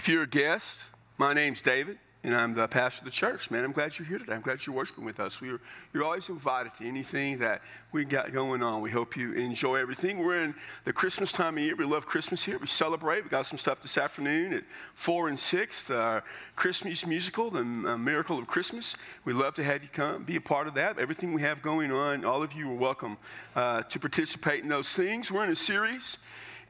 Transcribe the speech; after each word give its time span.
If 0.00 0.08
you're 0.08 0.22
a 0.22 0.26
guest, 0.26 0.86
my 1.18 1.34
name's 1.34 1.60
David, 1.60 1.98
and 2.24 2.34
I'm 2.34 2.54
the 2.54 2.66
pastor 2.66 3.00
of 3.00 3.04
the 3.04 3.10
church. 3.10 3.50
Man, 3.50 3.64
I'm 3.64 3.72
glad 3.72 3.98
you're 3.98 4.08
here 4.08 4.16
today. 4.16 4.32
I'm 4.32 4.40
glad 4.40 4.64
you're 4.64 4.74
worshiping 4.74 5.04
with 5.04 5.20
us. 5.20 5.42
We 5.42 5.50
are, 5.50 5.60
you're 5.92 6.04
always 6.04 6.30
invited 6.30 6.72
to 6.76 6.88
anything 6.88 7.36
that 7.40 7.60
we 7.92 8.06
got 8.06 8.32
going 8.32 8.62
on. 8.62 8.80
We 8.80 8.90
hope 8.90 9.14
you 9.14 9.34
enjoy 9.34 9.76
everything. 9.76 10.18
We're 10.24 10.42
in 10.42 10.54
the 10.86 10.92
Christmas 10.94 11.32
time 11.32 11.58
of 11.58 11.64
year. 11.64 11.76
We 11.76 11.84
love 11.84 12.06
Christmas 12.06 12.42
here. 12.42 12.56
We 12.56 12.66
celebrate. 12.66 13.24
We 13.24 13.28
got 13.28 13.44
some 13.44 13.58
stuff 13.58 13.82
this 13.82 13.98
afternoon 13.98 14.54
at 14.54 14.64
4 14.94 15.28
and 15.28 15.38
6, 15.38 15.90
our 15.90 16.24
Christmas 16.56 17.04
musical, 17.04 17.50
The 17.50 17.62
Miracle 17.62 18.38
of 18.38 18.46
Christmas. 18.46 18.96
We'd 19.26 19.34
love 19.34 19.52
to 19.56 19.64
have 19.64 19.82
you 19.82 19.90
come, 19.92 20.24
be 20.24 20.36
a 20.36 20.40
part 20.40 20.66
of 20.66 20.72
that. 20.76 20.98
Everything 20.98 21.34
we 21.34 21.42
have 21.42 21.60
going 21.60 21.92
on, 21.92 22.24
all 22.24 22.42
of 22.42 22.54
you 22.54 22.70
are 22.70 22.74
welcome 22.74 23.18
uh, 23.54 23.82
to 23.82 23.98
participate 23.98 24.62
in 24.62 24.70
those 24.70 24.90
things. 24.90 25.30
We're 25.30 25.44
in 25.44 25.52
a 25.52 25.56
series 25.56 26.16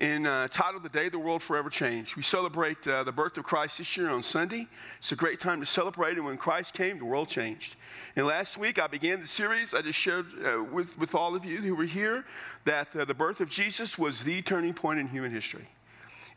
in 0.01 0.25
uh, 0.25 0.49
titled 0.49 0.83
The 0.83 0.89
Day 0.89 1.11
the 1.11 1.19
World 1.19 1.43
Forever 1.43 1.69
Changed. 1.69 2.17
We 2.17 2.23
celebrate 2.23 2.89
uh, 2.89 3.05
the 3.05 3.13
birth 3.13 3.37
of 3.37 3.45
Christ 3.45 3.77
this 3.77 3.97
year 3.99 4.09
on 4.09 4.23
Sunday. 4.23 4.67
It's 4.99 5.13
a 5.13 5.17
great 5.17 5.39
time 5.39 5.61
to 5.61 5.67
celebrate, 5.67 6.17
and 6.17 6.25
when 6.25 6.39
Christ 6.39 6.73
came, 6.73 6.99
the 6.99 7.05
world 7.05 7.29
changed. 7.29 7.77
And 8.17 8.27
last 8.27 8.57
week, 8.57 8.79
I 8.79 8.87
began 8.87 9.21
the 9.21 9.27
series. 9.27 9.75
I 9.75 9.83
just 9.83 9.99
shared 9.99 10.27
uh, 10.43 10.65
with, 10.65 10.99
with 10.99 11.15
all 11.15 11.37
of 11.37 11.45
you 11.45 11.59
who 11.59 11.75
were 11.75 11.85
here 11.85 12.25
that 12.65 12.97
uh, 12.97 13.05
the 13.05 13.13
birth 13.13 13.41
of 13.41 13.51
Jesus 13.51 13.99
was 13.99 14.25
the 14.25 14.41
turning 14.41 14.73
point 14.73 14.99
in 14.99 15.07
human 15.07 15.31
history. 15.31 15.69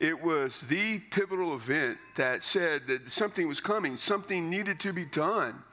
It 0.01 0.21
was 0.21 0.61
the 0.61 0.99
pivotal 0.99 1.55
event 1.55 1.99
that 2.17 2.43
said 2.43 2.85
that 2.87 3.09
something 3.09 3.47
was 3.47 3.61
coming, 3.61 3.95
something 3.95 4.49
needed 4.49 4.77
to 4.81 4.91
be 4.91 5.05
done. 5.05 5.63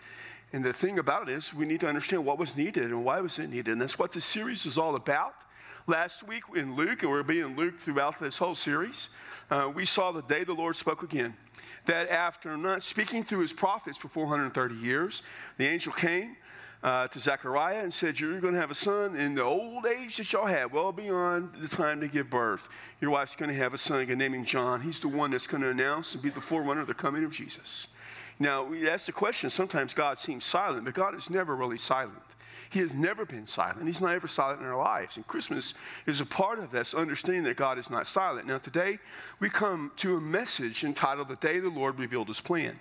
And 0.52 0.64
the 0.64 0.72
thing 0.72 1.00
about 1.00 1.28
it 1.28 1.32
is, 1.32 1.52
we 1.52 1.66
need 1.66 1.80
to 1.80 1.88
understand 1.88 2.24
what 2.24 2.38
was 2.38 2.56
needed 2.56 2.84
and 2.84 3.04
why 3.04 3.20
was 3.20 3.40
it 3.40 3.48
needed. 3.48 3.68
And 3.72 3.80
that's 3.80 3.98
what 3.98 4.12
the 4.12 4.20
series 4.20 4.64
is 4.64 4.78
all 4.78 4.94
about. 4.94 5.34
Last 5.90 6.22
week 6.22 6.44
in 6.54 6.76
Luke, 6.76 7.02
and 7.02 7.10
we're 7.10 7.24
being 7.24 7.56
Luke 7.56 7.76
throughout 7.76 8.20
this 8.20 8.38
whole 8.38 8.54
series, 8.54 9.08
uh, 9.50 9.68
we 9.74 9.84
saw 9.84 10.12
the 10.12 10.22
day 10.22 10.44
the 10.44 10.52
Lord 10.52 10.76
spoke 10.76 11.02
again. 11.02 11.34
That 11.86 12.08
after 12.08 12.56
not 12.56 12.84
speaking 12.84 13.24
through 13.24 13.40
his 13.40 13.52
prophets 13.52 13.98
for 13.98 14.06
430 14.06 14.76
years, 14.76 15.24
the 15.58 15.66
angel 15.66 15.92
came 15.92 16.36
uh, 16.84 17.08
to 17.08 17.18
Zechariah 17.18 17.80
and 17.82 17.92
said, 17.92 18.20
You're 18.20 18.38
going 18.38 18.54
to 18.54 18.60
have 18.60 18.70
a 18.70 18.74
son 18.74 19.16
in 19.16 19.34
the 19.34 19.42
old 19.42 19.84
age 19.84 20.18
that 20.18 20.32
y'all 20.32 20.46
had, 20.46 20.72
well 20.72 20.92
beyond 20.92 21.54
the 21.60 21.66
time 21.66 22.00
to 22.02 22.06
give 22.06 22.30
birth. 22.30 22.68
Your 23.00 23.10
wife's 23.10 23.34
going 23.34 23.50
to 23.50 23.56
have 23.56 23.74
a 23.74 23.78
son 23.78 24.06
named 24.16 24.46
John. 24.46 24.80
He's 24.80 25.00
the 25.00 25.08
one 25.08 25.32
that's 25.32 25.48
going 25.48 25.64
to 25.64 25.70
announce 25.70 26.14
and 26.14 26.22
be 26.22 26.30
the 26.30 26.40
forerunner 26.40 26.82
of 26.82 26.86
the 26.86 26.94
coming 26.94 27.24
of 27.24 27.32
Jesus. 27.32 27.88
Now, 28.38 28.62
we 28.62 28.88
ask 28.88 29.06
the 29.06 29.12
question 29.12 29.50
sometimes 29.50 29.92
God 29.92 30.20
seems 30.20 30.44
silent, 30.44 30.84
but 30.84 30.94
God 30.94 31.16
is 31.16 31.30
never 31.30 31.56
really 31.56 31.78
silent. 31.78 32.22
He 32.70 32.78
has 32.78 32.94
never 32.94 33.26
been 33.26 33.46
silent. 33.46 33.84
He's 33.84 34.00
not 34.00 34.14
ever 34.14 34.28
silent 34.28 34.60
in 34.60 34.66
our 34.66 34.78
lives. 34.78 35.16
And 35.16 35.26
Christmas 35.26 35.74
is 36.06 36.20
a 36.20 36.26
part 36.26 36.60
of 36.60 36.70
this, 36.70 36.94
understanding 36.94 37.42
that 37.44 37.56
God 37.56 37.78
is 37.78 37.90
not 37.90 38.06
silent. 38.06 38.46
Now, 38.46 38.58
today 38.58 39.00
we 39.40 39.50
come 39.50 39.90
to 39.96 40.16
a 40.16 40.20
message 40.20 40.84
entitled 40.84 41.28
The 41.28 41.36
Day 41.36 41.58
the 41.58 41.68
Lord 41.68 41.98
Revealed 41.98 42.28
His 42.28 42.40
Plan. 42.40 42.78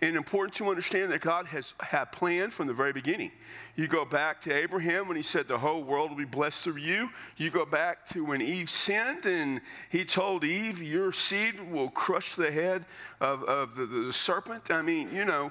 And 0.00 0.16
important 0.16 0.54
to 0.54 0.70
understand 0.70 1.10
that 1.12 1.20
God 1.20 1.44
has 1.46 1.74
had 1.80 2.06
planned 2.06 2.54
from 2.54 2.68
the 2.68 2.72
very 2.72 2.92
beginning. 2.92 3.32
You 3.76 3.86
go 3.86 4.04
back 4.04 4.40
to 4.42 4.52
Abraham 4.52 5.08
when 5.08 5.16
he 5.16 5.22
said, 5.22 5.46
The 5.46 5.58
whole 5.58 5.82
world 5.82 6.10
will 6.10 6.16
be 6.16 6.24
blessed 6.24 6.64
through 6.64 6.76
you. 6.76 7.10
You 7.36 7.50
go 7.50 7.66
back 7.66 8.06
to 8.10 8.24
when 8.24 8.40
Eve 8.40 8.70
sinned 8.70 9.26
and 9.26 9.60
he 9.90 10.04
told 10.04 10.44
Eve, 10.44 10.82
Your 10.82 11.12
seed 11.12 11.60
will 11.70 11.90
crush 11.90 12.34
the 12.34 12.50
head 12.50 12.86
of, 13.20 13.42
of 13.44 13.74
the, 13.74 13.86
the 13.86 14.12
serpent. 14.12 14.70
I 14.70 14.80
mean, 14.80 15.12
you 15.12 15.24
know, 15.24 15.50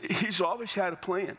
he's 0.00 0.40
always 0.40 0.72
had 0.72 0.92
a 0.92 0.96
plan 0.96 1.36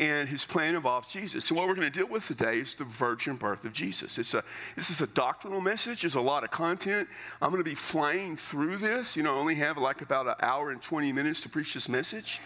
and 0.00 0.26
his 0.28 0.46
plan 0.46 0.74
involves 0.74 1.12
Jesus. 1.12 1.44
So, 1.44 1.54
what 1.54 1.68
we're 1.68 1.74
going 1.74 1.92
to 1.92 1.98
deal 1.98 2.08
with 2.08 2.26
today 2.26 2.58
is 2.58 2.72
the 2.74 2.84
virgin 2.84 3.36
birth 3.36 3.64
of 3.66 3.72
Jesus. 3.72 4.16
It's 4.18 4.32
a, 4.32 4.42
this 4.74 4.88
is 4.88 5.02
a 5.02 5.06
doctrinal 5.08 5.60
message. 5.60 6.00
There's 6.00 6.14
a 6.14 6.20
lot 6.20 6.42
of 6.42 6.50
content. 6.50 7.06
I'm 7.42 7.50
going 7.50 7.62
to 7.62 7.68
be 7.68 7.74
flying 7.74 8.34
through 8.36 8.78
this. 8.78 9.14
You 9.14 9.22
know, 9.22 9.36
I 9.36 9.38
only 9.38 9.56
have 9.56 9.76
like 9.76 10.00
about 10.00 10.26
an 10.26 10.34
hour 10.40 10.70
and 10.70 10.80
20 10.80 11.12
minutes 11.12 11.42
to 11.42 11.50
preach 11.50 11.74
this 11.74 11.88
message 11.88 12.40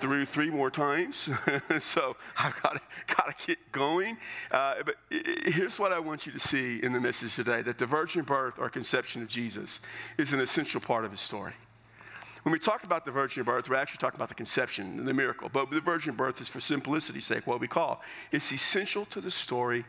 through 0.00 0.24
three 0.24 0.50
more 0.50 0.72
times. 0.72 1.30
so 1.78 2.16
I've 2.36 2.60
got 2.60 2.74
to, 2.74 3.14
got 3.14 3.38
to 3.38 3.46
get 3.46 3.58
going. 3.70 4.18
Uh, 4.50 4.74
but 4.84 4.96
here's 5.08 5.78
what 5.78 5.92
I 5.92 6.00
want 6.00 6.26
you 6.26 6.32
to 6.32 6.40
see 6.40 6.80
in 6.82 6.92
the 6.92 7.00
message 7.00 7.36
today 7.36 7.62
that 7.62 7.78
the 7.78 7.86
virgin 7.86 8.24
birth 8.24 8.54
or 8.58 8.68
conception 8.68 9.22
of 9.22 9.28
Jesus 9.28 9.80
is 10.18 10.32
an 10.32 10.40
essential 10.40 10.80
part 10.80 11.04
of 11.04 11.12
his 11.12 11.20
story. 11.20 11.52
When 12.42 12.52
we 12.52 12.58
talk 12.58 12.82
about 12.82 13.04
the 13.04 13.12
virgin 13.12 13.44
birth, 13.44 13.68
we're 13.68 13.76
actually 13.76 13.98
talking 13.98 14.18
about 14.18 14.28
the 14.28 14.34
conception, 14.34 15.04
the 15.04 15.14
miracle. 15.14 15.48
But 15.52 15.70
the 15.70 15.80
virgin 15.80 16.16
birth 16.16 16.40
is, 16.40 16.48
for 16.48 16.60
simplicity's 16.60 17.26
sake, 17.26 17.46
what 17.46 17.60
we 17.60 17.68
call. 17.68 18.02
It's 18.32 18.52
essential 18.52 19.04
to 19.06 19.20
the 19.20 19.30
story 19.30 19.84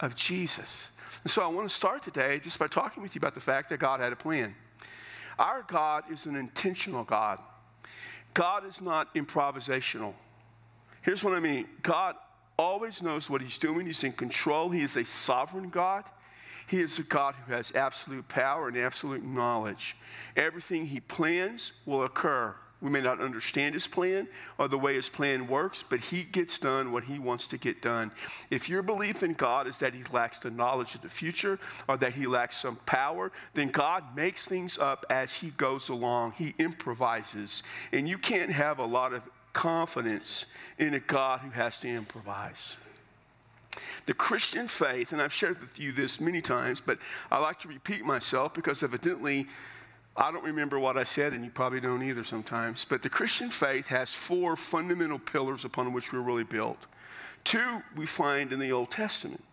of 0.00 0.14
Jesus. 0.14 0.88
And 1.24 1.30
so 1.30 1.42
I 1.42 1.48
want 1.48 1.68
to 1.68 1.74
start 1.74 2.02
today 2.02 2.38
just 2.38 2.58
by 2.58 2.68
talking 2.68 3.02
with 3.02 3.14
you 3.14 3.18
about 3.18 3.34
the 3.34 3.40
fact 3.40 3.68
that 3.70 3.78
God 3.78 3.98
had 3.98 4.12
a 4.12 4.16
plan. 4.16 4.54
Our 5.38 5.64
God 5.66 6.04
is 6.10 6.26
an 6.26 6.36
intentional 6.36 7.04
God. 7.04 7.40
God 8.34 8.64
is 8.64 8.80
not 8.80 9.12
improvisational. 9.14 10.14
Here's 11.02 11.24
what 11.24 11.34
I 11.34 11.40
mean 11.40 11.66
God 11.82 12.14
always 12.58 13.02
knows 13.02 13.30
what 13.30 13.40
He's 13.40 13.58
doing, 13.58 13.86
He's 13.86 14.04
in 14.04 14.12
control, 14.12 14.68
He 14.70 14.82
is 14.82 14.96
a 14.96 15.04
sovereign 15.04 15.70
God. 15.70 16.04
He 16.68 16.80
is 16.80 16.98
a 16.98 17.02
God 17.02 17.34
who 17.34 17.52
has 17.52 17.72
absolute 17.74 18.28
power 18.28 18.68
and 18.68 18.76
absolute 18.76 19.24
knowledge. 19.24 19.96
Everything 20.36 20.86
He 20.86 21.00
plans 21.00 21.72
will 21.86 22.04
occur. 22.04 22.54
We 22.80 22.90
may 22.90 23.00
not 23.00 23.20
understand 23.20 23.74
His 23.74 23.88
plan 23.88 24.28
or 24.58 24.68
the 24.68 24.78
way 24.78 24.94
His 24.94 25.08
plan 25.08 25.48
works, 25.48 25.82
but 25.88 25.98
He 25.98 26.22
gets 26.22 26.58
done 26.58 26.92
what 26.92 27.04
He 27.04 27.18
wants 27.18 27.46
to 27.48 27.58
get 27.58 27.82
done. 27.82 28.12
If 28.50 28.68
your 28.68 28.82
belief 28.82 29.22
in 29.22 29.32
God 29.32 29.66
is 29.66 29.78
that 29.78 29.94
He 29.94 30.02
lacks 30.12 30.38
the 30.38 30.50
knowledge 30.50 30.94
of 30.94 31.00
the 31.00 31.08
future 31.08 31.58
or 31.88 31.96
that 31.96 32.14
He 32.14 32.26
lacks 32.26 32.58
some 32.58 32.76
power, 32.86 33.32
then 33.54 33.68
God 33.68 34.04
makes 34.14 34.46
things 34.46 34.78
up 34.78 35.06
as 35.10 35.34
He 35.34 35.50
goes 35.50 35.88
along. 35.88 36.32
He 36.32 36.54
improvises. 36.58 37.62
And 37.92 38.08
you 38.08 38.18
can't 38.18 38.50
have 38.50 38.78
a 38.78 38.86
lot 38.86 39.12
of 39.12 39.22
confidence 39.54 40.46
in 40.78 40.94
a 40.94 41.00
God 41.00 41.40
who 41.40 41.50
has 41.50 41.80
to 41.80 41.88
improvise. 41.88 42.78
The 44.06 44.14
Christian 44.14 44.68
faith, 44.68 45.12
and 45.12 45.20
I've 45.20 45.32
shared 45.32 45.60
with 45.60 45.78
you 45.78 45.92
this 45.92 46.20
many 46.20 46.40
times, 46.40 46.80
but 46.80 46.98
I 47.30 47.38
like 47.38 47.58
to 47.60 47.68
repeat 47.68 48.04
myself 48.04 48.54
because 48.54 48.82
evidently 48.82 49.46
I 50.16 50.32
don't 50.32 50.44
remember 50.44 50.80
what 50.80 50.96
I 50.96 51.04
said, 51.04 51.32
and 51.32 51.44
you 51.44 51.50
probably 51.50 51.80
don't 51.80 52.02
either 52.02 52.24
sometimes. 52.24 52.84
But 52.84 53.02
the 53.02 53.08
Christian 53.08 53.50
faith 53.50 53.86
has 53.86 54.12
four 54.12 54.56
fundamental 54.56 55.18
pillars 55.18 55.64
upon 55.64 55.92
which 55.92 56.12
we're 56.12 56.20
really 56.20 56.44
built. 56.44 56.86
Two 57.44 57.82
we 57.96 58.04
find 58.04 58.52
in 58.52 58.58
the 58.58 58.72
Old 58.72 58.90
Testament. 58.90 59.44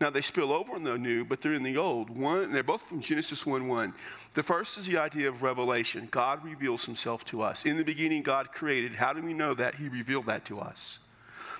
Now 0.00 0.10
they 0.10 0.20
spill 0.20 0.52
over 0.52 0.76
in 0.76 0.84
the 0.84 0.96
New, 0.96 1.24
but 1.24 1.40
they're 1.40 1.54
in 1.54 1.62
the 1.62 1.76
Old. 1.76 2.10
One, 2.10 2.50
they're 2.50 2.62
both 2.62 2.82
from 2.82 3.00
Genesis 3.00 3.44
1 3.44 3.68
1. 3.68 3.94
The 4.34 4.42
first 4.42 4.78
is 4.78 4.86
the 4.86 4.98
idea 4.98 5.28
of 5.28 5.42
revelation. 5.42 6.08
God 6.10 6.44
reveals 6.44 6.84
himself 6.84 7.24
to 7.26 7.42
us. 7.42 7.64
In 7.64 7.76
the 7.76 7.84
beginning, 7.84 8.22
God 8.22 8.52
created. 8.52 8.94
How 8.94 9.12
do 9.12 9.22
we 9.22 9.34
know 9.34 9.54
that? 9.54 9.74
He 9.74 9.88
revealed 9.88 10.26
that 10.26 10.44
to 10.46 10.60
us. 10.60 10.98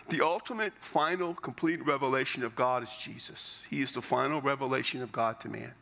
The 0.09 0.25
ultimate, 0.25 0.72
final, 0.81 1.34
complete 1.34 1.84
revelation 1.84 2.44
of 2.44 2.55
God 2.55 2.83
is 2.83 2.97
Jesus. 2.97 3.62
He 3.69 3.83
is 3.83 3.93
the 3.93 4.03
final 4.03 4.41
revelation 4.41 5.03
of 5.03 5.11
God 5.11 5.41
to 5.41 5.49
man. 5.49 5.72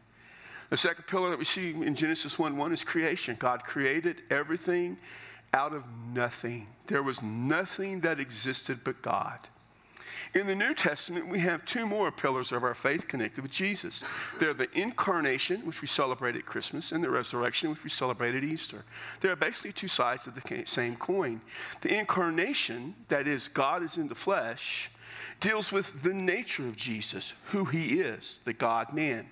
The 0.71 0.79
second 0.79 1.07
pillar 1.07 1.31
that 1.31 1.39
we 1.39 1.45
see 1.45 1.71
in 1.71 1.95
Genesis 1.95 2.39
1 2.39 2.57
1 2.57 2.73
is 2.73 2.85
creation. 2.85 3.37
God 3.39 3.65
created 3.65 4.23
everything 4.31 4.97
out 5.53 5.73
of 5.73 5.85
nothing. 6.13 6.67
There 6.87 7.03
was 7.03 7.23
nothing 7.23 8.01
that 8.01 8.19
existed 8.19 8.81
but 8.83 9.03
God. 9.03 9.39
In 10.35 10.47
the 10.47 10.55
New 10.55 10.75
Testament, 10.75 11.29
we 11.29 11.39
have 11.41 11.65
two 11.65 11.87
more 11.87 12.11
pillars 12.11 12.53
of 12.53 12.65
our 12.65 12.75
faith 12.75 13.09
connected 13.09 13.43
with 13.43 13.51
Jesus. 13.51 14.03
They're 14.39 14.55
the 14.55 14.69
incarnation, 14.79 15.65
which 15.67 15.81
we 15.81 15.89
celebrate 15.89 16.37
at 16.37 16.47
Christmas, 16.47 16.93
and 16.93 17.03
the 17.03 17.11
resurrection, 17.11 17.71
which 17.71 17.85
we 17.85 17.91
celebrate 17.91 18.35
at 18.35 18.45
Easter. 18.45 18.85
They're 19.21 19.37
basically 19.37 19.73
two 19.73 19.89
sides 19.89 20.27
of 20.27 20.35
the 20.35 20.63
same 20.67 20.97
coin. 20.97 21.41
The 21.81 21.97
incarnation, 21.99 22.95
that 23.09 23.27
is, 23.27 23.49
God 23.49 23.83
is 23.83 23.97
in 23.97 24.09
the 24.09 24.15
flesh, 24.15 24.91
deals 25.41 25.73
with 25.73 26.03
the 26.03 26.15
nature 26.15 26.67
of 26.67 26.77
Jesus, 26.77 27.35
who 27.47 27.65
he 27.65 28.01
is, 28.01 28.41
the 28.45 28.53
God 28.53 28.93
man. 28.93 29.27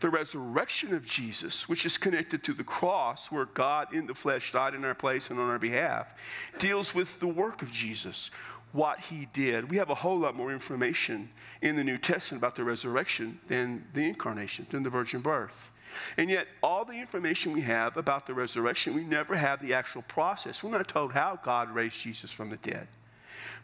The 0.00 0.08
resurrection 0.08 0.94
of 0.94 1.04
Jesus, 1.04 1.68
which 1.68 1.84
is 1.84 1.98
connected 1.98 2.42
to 2.44 2.54
the 2.54 2.64
cross, 2.64 3.30
where 3.30 3.44
God 3.44 3.92
in 3.92 4.06
the 4.06 4.14
flesh 4.14 4.50
died 4.50 4.74
in 4.74 4.82
our 4.82 4.94
place 4.94 5.28
and 5.28 5.38
on 5.38 5.50
our 5.50 5.58
behalf, 5.58 6.14
deals 6.58 6.94
with 6.94 7.20
the 7.20 7.26
work 7.26 7.60
of 7.60 7.70
Jesus, 7.70 8.30
what 8.72 9.00
he 9.00 9.28
did. 9.32 9.70
We 9.70 9.76
have 9.78 9.90
a 9.90 9.94
whole 9.94 10.18
lot 10.18 10.34
more 10.34 10.52
information 10.52 11.28
in 11.62 11.76
the 11.76 11.84
New 11.84 11.98
Testament 11.98 12.40
about 12.40 12.56
the 12.56 12.64
resurrection 12.64 13.40
than 13.48 13.84
the 13.92 14.02
incarnation, 14.02 14.66
than 14.70 14.82
the 14.82 14.90
virgin 14.90 15.20
birth. 15.20 15.70
And 16.16 16.30
yet, 16.30 16.46
all 16.62 16.84
the 16.84 16.92
information 16.92 17.52
we 17.52 17.62
have 17.62 17.96
about 17.96 18.26
the 18.26 18.34
resurrection, 18.34 18.94
we 18.94 19.02
never 19.02 19.34
have 19.34 19.60
the 19.60 19.74
actual 19.74 20.02
process. 20.02 20.62
We're 20.62 20.70
not 20.70 20.86
told 20.86 21.12
how 21.12 21.40
God 21.42 21.74
raised 21.74 22.00
Jesus 22.00 22.30
from 22.30 22.48
the 22.50 22.58
dead. 22.58 22.86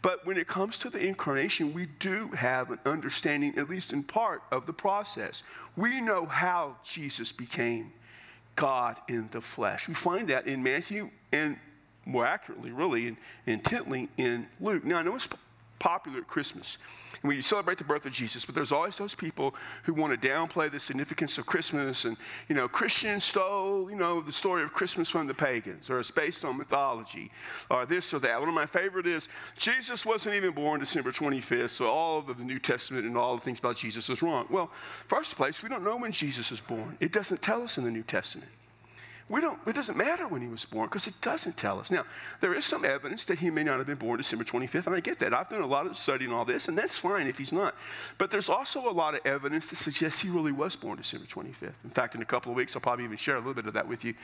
But 0.03 0.26
when 0.26 0.37
it 0.37 0.47
comes 0.47 0.79
to 0.81 0.91
the 0.91 0.99
incarnation, 0.99 1.73
we 1.73 1.87
do 1.99 2.29
have 2.29 2.70
an 2.70 2.79
understanding, 2.85 3.56
at 3.56 3.69
least 3.69 3.93
in 3.93 4.02
part, 4.02 4.43
of 4.50 4.67
the 4.67 4.73
process. 4.73 5.43
We 5.76 6.00
know 6.00 6.26
how 6.26 6.76
Jesus 6.82 7.32
became 7.32 7.93
God 8.56 8.97
in 9.09 9.29
the 9.31 9.41
flesh. 9.41 9.88
We 9.88 9.94
find 9.94 10.29
that 10.29 10.47
in 10.47 10.62
Matthew 10.62 11.11
and 11.32 11.59
more 12.06 12.25
accurately, 12.25 12.70
really, 12.70 13.08
and 13.08 13.17
intently 13.47 14.08
in 14.17 14.49
Luke. 14.61 14.85
Now, 14.85 14.99
I 14.99 15.03
know 15.03 15.17
it's 15.17 15.29
popular 15.79 16.20
at 16.20 16.26
Christmas. 16.26 16.79
And 17.23 17.29
we 17.29 17.41
celebrate 17.41 17.79
the 17.79 17.85
birth 17.85 18.06
of 18.06 18.12
Jesus, 18.12 18.44
but 18.44 18.55
there's 18.55 18.73
always 18.73 18.97
those 18.97 19.14
people 19.14 19.55
who 19.85 19.94
want 19.94 20.20
to 20.20 20.29
downplay 20.29 20.70
the 20.70 20.81
significance 20.81 21.38
of 21.38 21.47
Christmas. 21.47 22.05
And, 22.05 22.17
you 22.49 22.55
know, 22.55 22.69
Christians 22.69 23.25
stole, 23.25 23.91
you 23.91 23.97
know, 23.97 24.20
the 24.20 24.32
story 24.32 24.62
of 24.62 24.73
Christmas 24.73 25.08
from 25.08 25.26
the 25.26 25.35
pagans, 25.35 25.91
or 25.91 25.99
it's 25.99 26.11
based 26.11 26.44
on 26.44 26.56
mythology, 26.56 27.31
or 27.70 27.87
this 27.87 28.12
or 28.14 28.19
that. 28.20 28.38
One 28.38 28.49
of 28.49 28.55
my 28.55 28.67
favorite 28.67 29.06
is 29.06 29.29
Jesus 29.59 30.06
wasn't 30.06 30.35
even 30.35 30.52
born 30.52 30.81
December 30.81 31.11
25th, 31.11 31.70
so 31.70 31.87
all 31.87 32.19
of 32.19 32.38
the 32.38 32.44
New 32.44 32.59
Testament 32.59 33.06
and 33.06 33.17
all 33.17 33.37
the 33.37 33.43
things 33.43 33.59
about 33.59 33.76
Jesus 33.76 34.09
is 34.09 34.23
wrong. 34.23 34.47
Well, 34.50 34.70
first 35.09 35.37
place, 35.37 35.62
we 35.62 35.69
don't 35.69 35.85
know 35.85 35.97
when 35.97 36.12
Jesus 36.12 36.50
was 36.50 36.61
born. 36.61 36.97
It 37.00 37.12
doesn't 37.12 37.43
tell 37.43 37.62
us 37.62 37.79
in 37.79 37.85
the 37.85 37.91
New 37.91 38.02
Testament. 38.02 38.50
We 39.28 39.40
don't, 39.40 39.58
it 39.67 39.75
doesn't 39.75 39.96
matter 39.96 40.28
when 40.28 40.40
he 40.40 40.46
was 40.46 40.64
born 40.64 40.87
because 40.87 41.08
it 41.08 41.20
doesn't 41.20 41.56
tell 41.56 41.81
us. 41.81 41.90
Now, 41.90 42.05
there 42.40 42.55
is 42.55 42.64
some 42.64 42.84
evidence 42.84 43.25
that 43.25 43.40
he 43.40 43.50
may 43.50 43.64
not 43.64 43.78
have 43.78 43.87
been 43.87 43.96
born 43.96 44.19
December 44.19 44.44
25th, 44.44 44.87
and 44.87 44.94
I 44.94 45.00
get 45.00 45.19
that. 45.19 45.34
I've 45.34 45.49
done 45.49 45.62
a 45.62 45.67
lot 45.67 45.87
of 45.87 45.96
studying 45.96 46.32
all 46.32 46.44
this, 46.44 46.69
and 46.69 46.78
that's 46.78 46.96
fine 46.96 47.26
if 47.26 47.37
he's 47.37 47.52
not. 47.52 47.75
But 48.19 48.31
there's 48.31 48.49
also 48.49 48.88
a 48.88 48.90
lot 48.90 49.14
of 49.14 49.26
evidence 49.26 49.67
that 49.69 49.76
suggests 49.76 50.20
he 50.20 50.28
really 50.28 50.52
was 50.52 50.76
born 50.76 50.99
December 50.99 51.26
25th. 51.26 51.75
In 51.82 51.90
fact, 51.90 52.14
in 52.14 52.23
a 52.23 52.25
couple 52.25 52.52
of 52.52 52.56
weeks, 52.56 52.76
I'll 52.76 52.82
probably 52.82 53.05
even 53.05 53.17
share 53.17 53.34
a 53.34 53.38
little 53.38 53.55
bit 53.55 53.67
of 53.67 53.75
that 53.75 53.88
with 53.88 54.05
you. 54.05 54.14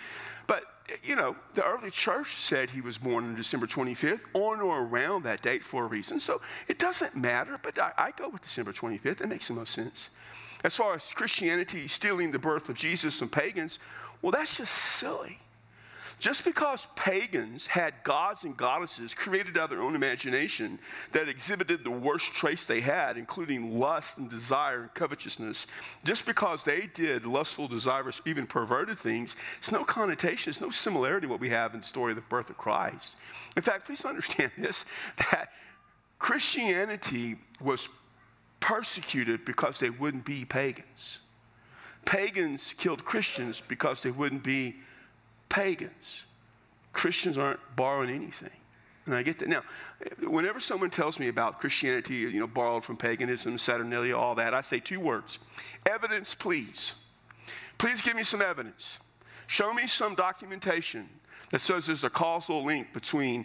But, 0.47 0.63
you 1.03 1.17
know, 1.17 1.35
the 1.55 1.65
early 1.65 1.91
church 1.91 2.37
said 2.37 2.71
he 2.71 2.81
was 2.81 2.97
born 2.97 3.25
on 3.25 3.35
December 3.35 3.67
25th, 3.67 4.21
on 4.35 4.61
or 4.61 4.83
around 4.83 5.25
that 5.25 5.43
date 5.43 5.65
for 5.65 5.83
a 5.83 5.89
reason. 5.89 6.21
So 6.21 6.41
it 6.69 6.79
doesn't 6.79 7.17
matter, 7.17 7.59
but 7.61 7.77
I, 7.77 7.93
I 7.99 8.11
go 8.13 8.29
with 8.29 8.43
December 8.43 8.71
25th. 8.71 9.21
It 9.21 9.29
makes 9.29 9.49
the 9.49 9.55
most 9.55 9.73
sense. 9.73 10.11
As 10.65 10.77
far 10.77 10.95
as 10.95 11.11
Christianity 11.11 11.89
stealing 11.89 12.31
the 12.31 12.39
birth 12.39 12.69
of 12.69 12.77
Jesus 12.77 13.19
from 13.19 13.29
pagans, 13.29 13.81
well, 14.23 14.33
that's 14.33 14.57
just 14.57 14.73
silly. 14.73 15.39
Just 16.23 16.45
because 16.45 16.87
pagans 16.95 17.67
had 17.67 17.95
gods 18.05 18.45
and 18.45 18.57
goddesses 18.57 19.13
created 19.13 19.59
out 19.59 19.65
of 19.65 19.71
their 19.71 19.83
own 19.83 19.97
imagination 19.97 20.79
that 21.11 21.29
exhibited 21.29 21.83
the 21.83 21.91
worst 21.91 22.33
traits 22.33 22.65
they 22.65 22.81
had, 22.81 23.17
including 23.17 23.77
lust 23.77 24.19
and 24.19 24.31
desire 24.31 24.83
and 24.83 24.95
covetousness, 24.95 25.67
just 26.05 26.25
because 26.25 26.63
they 26.63 26.89
did 26.95 27.27
lustful, 27.27 27.67
desirous, 27.67 28.21
even 28.25 28.47
perverted 28.47 29.01
things, 29.01 29.35
it's 29.59 29.73
no 29.73 29.83
connotation, 29.83 30.51
it's 30.51 30.61
no 30.61 30.71
similarity 30.71 31.27
to 31.27 31.31
what 31.33 31.41
we 31.41 31.49
have 31.49 31.75
in 31.75 31.81
the 31.81 31.87
story 31.87 32.13
of 32.13 32.17
the 32.17 32.23
birth 32.29 32.51
of 32.51 32.57
Christ. 32.57 33.17
In 33.57 33.63
fact, 33.63 33.85
please 33.85 34.05
understand 34.05 34.53
this 34.57 34.85
that 35.33 35.49
Christianity 36.21 37.37
was 37.61 37.89
persecuted 38.61 39.45
because 39.45 39.81
they 39.81 39.91
wouldn't 39.91 40.25
be 40.25 40.45
pagans. 40.45 41.19
Pagans 42.05 42.75
killed 42.77 43.05
Christians 43.05 43.63
because 43.67 44.03
they 44.03 44.11
wouldn't 44.11 44.43
be 44.43 44.77
pagans. 45.49 46.25
Christians 46.93 47.39
aren't 47.39 47.61
borrowing 47.77 48.11
anything. 48.11 48.51
And 49.07 49.15
I 49.15 49.23
get 49.23 49.39
that. 49.41 49.49
Now, 49.49 49.63
whenever 50.21 50.61
someone 50.61 50.91
tells 50.91 51.19
me 51.19 51.29
about 51.29 51.59
Christianity, 51.59 52.15
you 52.15 52.39
know, 52.39 52.47
borrowed 52.47 52.85
from 52.85 52.97
paganism, 52.97 53.59
Saturnalia, 53.59 54.17
all 54.17 54.35
that, 54.37 54.55
I 54.55 54.61
say 54.61 54.79
two 54.79 55.01
words 55.01 55.39
evidence, 55.87 56.35
please. 56.35 56.95
Please 57.79 58.01
give 58.01 58.15
me 58.15 58.23
some 58.23 58.43
evidence. 58.43 59.01
Show 59.49 59.73
me 59.75 59.87
some 59.87 60.15
documentation 60.15 61.09
that 61.51 61.61
says 61.61 61.87
there's 61.87 62.05
a 62.05 62.11
causal 62.11 62.65
link 62.65 62.93
between 62.93 63.45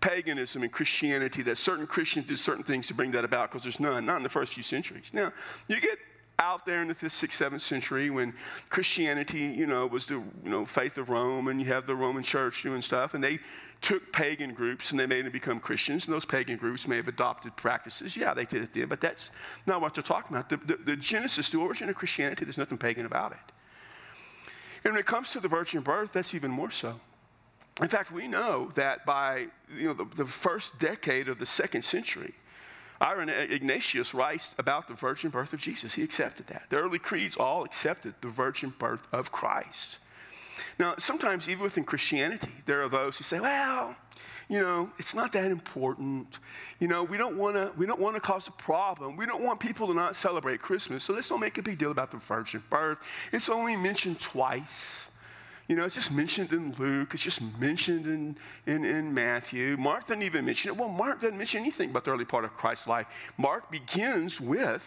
paganism 0.00 0.62
and 0.62 0.72
Christianity, 0.72 1.42
that 1.42 1.56
certain 1.56 1.86
Christians 1.86 2.26
did 2.26 2.38
certain 2.38 2.64
things 2.64 2.86
to 2.88 2.94
bring 2.94 3.10
that 3.12 3.24
about, 3.24 3.50
because 3.50 3.62
there's 3.62 3.80
none, 3.80 4.04
not 4.06 4.16
in 4.16 4.22
the 4.22 4.28
first 4.28 4.54
few 4.54 4.62
centuries. 4.62 5.10
Now, 5.12 5.32
you 5.68 5.80
get 5.80 5.98
out 6.40 6.64
there 6.64 6.82
in 6.82 6.88
the 6.88 6.94
fifth, 6.94 7.12
sixth, 7.12 7.38
seventh 7.38 7.62
century 7.62 8.10
when 8.10 8.34
Christianity, 8.70 9.40
you 9.40 9.66
know, 9.66 9.86
was 9.86 10.06
the 10.06 10.14
you 10.14 10.50
know 10.50 10.64
faith 10.64 10.98
of 10.98 11.10
Rome, 11.10 11.48
and 11.48 11.60
you 11.60 11.66
have 11.66 11.86
the 11.86 11.94
Roman 11.94 12.22
Church 12.22 12.62
doing 12.62 12.82
stuff, 12.82 13.14
and 13.14 13.22
they 13.22 13.38
took 13.80 14.12
pagan 14.12 14.52
groups 14.52 14.90
and 14.90 15.00
they 15.00 15.06
made 15.06 15.24
them 15.24 15.32
become 15.32 15.60
Christians, 15.60 16.06
and 16.06 16.14
those 16.14 16.24
pagan 16.24 16.56
groups 16.56 16.88
may 16.88 16.96
have 16.96 17.08
adopted 17.08 17.54
practices. 17.56 18.16
Yeah, 18.16 18.34
they 18.34 18.44
did 18.44 18.62
it 18.62 18.72
then, 18.72 18.88
but 18.88 19.00
that's 19.00 19.30
not 19.66 19.80
what 19.80 19.94
they're 19.94 20.02
talking 20.02 20.36
about. 20.36 20.48
The, 20.48 20.56
the, 20.56 20.82
the 20.84 20.96
Genesis, 20.96 21.50
the 21.50 21.58
origin 21.58 21.88
of 21.88 21.94
Christianity, 21.94 22.44
there's 22.44 22.58
nothing 22.58 22.78
pagan 22.78 23.06
about 23.06 23.32
it. 23.32 23.52
And 24.84 24.94
when 24.94 25.00
it 25.00 25.06
comes 25.06 25.30
to 25.32 25.40
the 25.40 25.48
virgin 25.48 25.82
birth, 25.82 26.12
that's 26.12 26.34
even 26.34 26.50
more 26.50 26.70
so. 26.70 26.98
In 27.80 27.88
fact, 27.88 28.12
we 28.12 28.28
know 28.28 28.70
that 28.74 29.06
by 29.06 29.46
you 29.74 29.88
know, 29.88 29.94
the, 29.94 30.06
the 30.16 30.26
first 30.26 30.78
decade 30.78 31.28
of 31.28 31.38
the 31.38 31.46
second 31.46 31.82
century, 31.82 32.34
Ignatius 33.00 34.12
writes 34.12 34.54
about 34.58 34.88
the 34.88 34.94
virgin 34.94 35.30
birth 35.30 35.52
of 35.52 35.60
Jesus. 35.60 35.94
He 35.94 36.02
accepted 36.02 36.46
that. 36.48 36.66
The 36.68 36.76
early 36.76 36.98
creeds 36.98 37.36
all 37.36 37.64
accepted 37.64 38.14
the 38.20 38.28
virgin 38.28 38.74
birth 38.78 39.06
of 39.12 39.32
Christ. 39.32 39.98
Now, 40.78 40.94
sometimes, 40.98 41.48
even 41.48 41.62
within 41.62 41.84
Christianity, 41.84 42.50
there 42.66 42.82
are 42.82 42.88
those 42.88 43.16
who 43.18 43.24
say, 43.24 43.40
well, 43.40 43.96
you 44.48 44.60
know, 44.60 44.90
it's 44.98 45.14
not 45.14 45.32
that 45.32 45.50
important. 45.50 46.38
You 46.78 46.88
know, 46.88 47.04
we 47.04 47.16
don't 47.16 47.36
want 47.36 47.54
to 47.56 47.72
we 47.76 47.86
don't 47.86 48.00
want 48.00 48.16
to 48.16 48.20
cause 48.20 48.48
a 48.48 48.52
problem. 48.52 49.16
We 49.16 49.24
don't 49.24 49.42
want 49.42 49.60
people 49.60 49.86
to 49.88 49.94
not 49.94 50.16
celebrate 50.16 50.60
Christmas. 50.60 51.04
So 51.04 51.12
let's 51.12 51.28
don't 51.28 51.40
make 51.40 51.58
a 51.58 51.62
big 51.62 51.78
deal 51.78 51.90
about 51.90 52.10
the 52.10 52.16
virgin 52.16 52.62
birth. 52.68 52.98
It's 53.32 53.48
only 53.48 53.76
mentioned 53.76 54.20
twice. 54.20 55.09
You 55.70 55.76
know, 55.76 55.84
it's 55.84 55.94
just 55.94 56.10
mentioned 56.10 56.52
in 56.52 56.74
Luke, 56.80 57.14
it's 57.14 57.22
just 57.22 57.40
mentioned 57.60 58.06
in, 58.06 58.36
in, 58.66 58.84
in 58.84 59.14
Matthew. 59.14 59.76
Mark 59.76 60.00
doesn't 60.00 60.24
even 60.24 60.44
mention 60.44 60.72
it. 60.72 60.76
Well, 60.76 60.88
Mark 60.88 61.20
doesn't 61.20 61.38
mention 61.38 61.60
anything 61.60 61.90
about 61.90 62.04
the 62.04 62.10
early 62.10 62.24
part 62.24 62.44
of 62.44 62.52
Christ's 62.54 62.88
life. 62.88 63.06
Mark 63.38 63.70
begins 63.70 64.40
with 64.40 64.84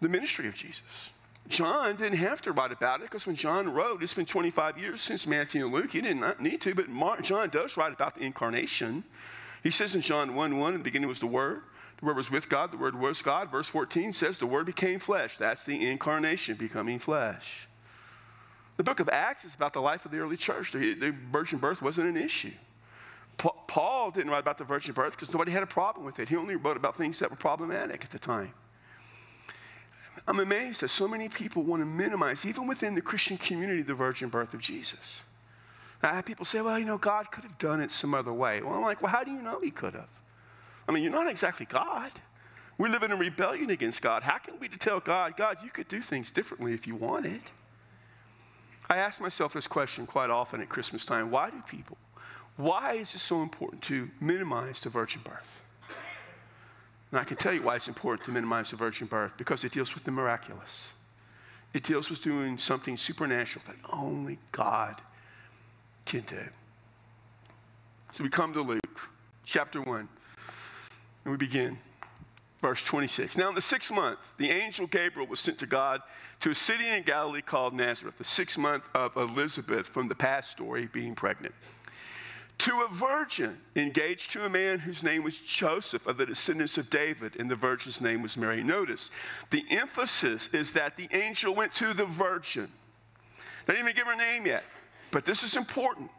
the 0.00 0.08
ministry 0.08 0.48
of 0.48 0.56
Jesus. 0.56 1.12
John 1.46 1.94
didn't 1.94 2.18
have 2.18 2.42
to 2.42 2.50
write 2.50 2.72
about 2.72 3.02
it 3.02 3.04
because 3.04 3.24
when 3.24 3.36
John 3.36 3.72
wrote, 3.72 4.02
it's 4.02 4.14
been 4.14 4.26
25 4.26 4.78
years 4.78 5.00
since 5.00 5.28
Matthew 5.28 5.64
and 5.64 5.72
Luke. 5.72 5.92
He 5.92 6.00
did 6.00 6.16
not 6.16 6.42
need 6.42 6.60
to, 6.62 6.74
but 6.74 6.88
Mark, 6.88 7.22
John 7.22 7.48
does 7.48 7.76
write 7.76 7.92
about 7.92 8.16
the 8.16 8.22
incarnation. 8.22 9.04
He 9.62 9.70
says 9.70 9.94
in 9.94 10.00
John 10.00 10.34
1 10.34 10.58
1, 10.58 10.72
in 10.72 10.80
the 10.80 10.82
beginning 10.82 11.08
was 11.08 11.20
the 11.20 11.28
Word. 11.28 11.62
The 12.00 12.06
Word 12.06 12.16
was 12.16 12.32
with 12.32 12.48
God. 12.48 12.72
The 12.72 12.78
Word 12.78 12.98
was 12.98 13.22
God. 13.22 13.52
Verse 13.52 13.68
14 13.68 14.12
says 14.12 14.38
the 14.38 14.46
Word 14.46 14.66
became 14.66 14.98
flesh. 14.98 15.36
That's 15.36 15.62
the 15.62 15.88
incarnation, 15.88 16.56
becoming 16.56 16.98
flesh. 16.98 17.68
The 18.76 18.82
book 18.82 19.00
of 19.00 19.08
Acts 19.08 19.44
is 19.44 19.54
about 19.54 19.72
the 19.72 19.80
life 19.80 20.04
of 20.04 20.10
the 20.10 20.18
early 20.18 20.36
church. 20.36 20.72
The, 20.72 20.94
the 20.94 21.14
virgin 21.32 21.58
birth 21.58 21.80
wasn't 21.80 22.08
an 22.08 22.22
issue. 22.22 22.52
Pa- 23.38 23.54
Paul 23.66 24.10
didn't 24.10 24.30
write 24.30 24.40
about 24.40 24.58
the 24.58 24.64
virgin 24.64 24.92
birth 24.92 25.12
because 25.12 25.32
nobody 25.32 25.52
had 25.52 25.62
a 25.62 25.66
problem 25.66 26.04
with 26.04 26.18
it. 26.18 26.28
He 26.28 26.36
only 26.36 26.56
wrote 26.56 26.76
about 26.76 26.96
things 26.96 27.18
that 27.20 27.30
were 27.30 27.36
problematic 27.36 28.04
at 28.04 28.10
the 28.10 28.18
time. 28.18 28.52
I'm 30.28 30.40
amazed 30.40 30.80
that 30.80 30.88
so 30.88 31.06
many 31.06 31.28
people 31.28 31.62
want 31.62 31.82
to 31.82 31.86
minimize, 31.86 32.44
even 32.44 32.66
within 32.66 32.94
the 32.94 33.00
Christian 33.00 33.38
community, 33.38 33.82
the 33.82 33.94
virgin 33.94 34.28
birth 34.28 34.54
of 34.54 34.60
Jesus. 34.60 35.22
I 36.02 36.14
have 36.14 36.24
people 36.24 36.44
say, 36.44 36.60
well, 36.60 36.78
you 36.78 36.84
know, 36.84 36.98
God 36.98 37.30
could 37.30 37.44
have 37.44 37.58
done 37.58 37.80
it 37.80 37.90
some 37.90 38.14
other 38.14 38.32
way. 38.32 38.62
Well, 38.62 38.74
I'm 38.74 38.82
like, 38.82 39.02
well, 39.02 39.10
how 39.10 39.24
do 39.24 39.30
you 39.30 39.40
know 39.40 39.60
He 39.60 39.70
could 39.70 39.94
have? 39.94 40.08
I 40.88 40.92
mean, 40.92 41.02
you're 41.02 41.12
not 41.12 41.28
exactly 41.28 41.66
God. 41.66 42.12
We're 42.78 42.88
living 42.88 43.10
in 43.10 43.18
rebellion 43.18 43.70
against 43.70 44.02
God. 44.02 44.22
How 44.22 44.38
can 44.38 44.58
we 44.60 44.68
tell 44.68 45.00
God, 45.00 45.36
God, 45.36 45.58
you 45.64 45.70
could 45.70 45.88
do 45.88 46.00
things 46.00 46.30
differently 46.30 46.74
if 46.74 46.86
you 46.86 46.94
wanted? 46.94 47.40
I 48.88 48.96
ask 48.96 49.20
myself 49.20 49.52
this 49.52 49.66
question 49.66 50.06
quite 50.06 50.30
often 50.30 50.60
at 50.60 50.68
Christmas 50.68 51.04
time 51.04 51.30
why 51.30 51.50
do 51.50 51.62
people, 51.68 51.96
why 52.56 52.94
is 52.94 53.14
it 53.14 53.18
so 53.18 53.42
important 53.42 53.82
to 53.82 54.08
minimize 54.20 54.80
the 54.80 54.88
virgin 54.88 55.22
birth? 55.24 55.62
And 57.10 57.20
I 57.20 57.24
can 57.24 57.36
tell 57.36 57.52
you 57.52 57.62
why 57.62 57.76
it's 57.76 57.88
important 57.88 58.24
to 58.26 58.32
minimize 58.32 58.70
the 58.70 58.76
virgin 58.76 59.06
birth 59.06 59.36
because 59.36 59.64
it 59.64 59.72
deals 59.72 59.94
with 59.94 60.04
the 60.04 60.10
miraculous. 60.10 60.88
It 61.72 61.82
deals 61.82 62.10
with 62.10 62.22
doing 62.22 62.58
something 62.58 62.96
supernatural 62.96 63.64
that 63.66 63.76
only 63.92 64.38
God 64.52 65.00
can 66.04 66.22
do. 66.22 66.42
So 68.12 68.24
we 68.24 68.30
come 68.30 68.52
to 68.54 68.62
Luke 68.62 69.10
chapter 69.44 69.82
1, 69.82 69.98
and 69.98 71.30
we 71.30 71.36
begin 71.36 71.78
verse 72.66 72.82
26. 72.82 73.36
Now, 73.36 73.48
in 73.48 73.54
the 73.54 73.60
sixth 73.60 73.92
month, 73.92 74.18
the 74.38 74.50
angel 74.50 74.88
Gabriel 74.88 75.28
was 75.28 75.38
sent 75.38 75.56
to 75.58 75.66
God 75.66 76.00
to 76.40 76.50
a 76.50 76.54
city 76.54 76.88
in 76.88 77.04
Galilee 77.04 77.40
called 77.40 77.72
Nazareth, 77.74 78.18
the 78.18 78.24
sixth 78.24 78.58
month 78.58 78.82
of 78.92 79.16
Elizabeth 79.16 79.86
from 79.86 80.08
the 80.08 80.16
past 80.16 80.50
story 80.50 80.88
being 80.92 81.14
pregnant. 81.14 81.54
To 82.58 82.84
a 82.90 82.92
virgin 82.92 83.56
engaged 83.76 84.32
to 84.32 84.46
a 84.46 84.48
man 84.48 84.80
whose 84.80 85.04
name 85.04 85.22
was 85.22 85.38
Joseph 85.38 86.04
of 86.08 86.16
the 86.16 86.26
descendants 86.26 86.76
of 86.76 86.90
David, 86.90 87.36
and 87.38 87.48
the 87.48 87.54
virgin's 87.54 88.00
name 88.00 88.20
was 88.20 88.36
Mary. 88.36 88.64
Notice 88.64 89.12
the 89.50 89.64
emphasis 89.70 90.48
is 90.52 90.72
that 90.72 90.96
the 90.96 91.08
angel 91.12 91.54
went 91.54 91.72
to 91.74 91.94
the 91.94 92.06
virgin. 92.06 92.68
They 93.66 93.74
didn't 93.74 93.90
even 93.90 93.96
give 93.96 94.08
her 94.08 94.16
name 94.16 94.44
yet, 94.44 94.64
but 95.12 95.24
this 95.24 95.44
is 95.44 95.56
important. 95.56 96.10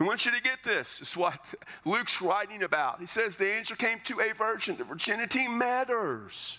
I 0.00 0.04
want 0.04 0.24
you 0.24 0.32
to 0.32 0.42
get 0.42 0.62
this. 0.62 1.00
It's 1.00 1.16
what 1.16 1.54
Luke's 1.84 2.22
writing 2.22 2.62
about. 2.62 3.00
He 3.00 3.06
says 3.06 3.36
the 3.36 3.50
angel 3.50 3.76
came 3.76 3.98
to 4.04 4.20
a 4.20 4.32
virgin. 4.32 4.76
The 4.76 4.84
virginity 4.84 5.48
matters. 5.48 6.58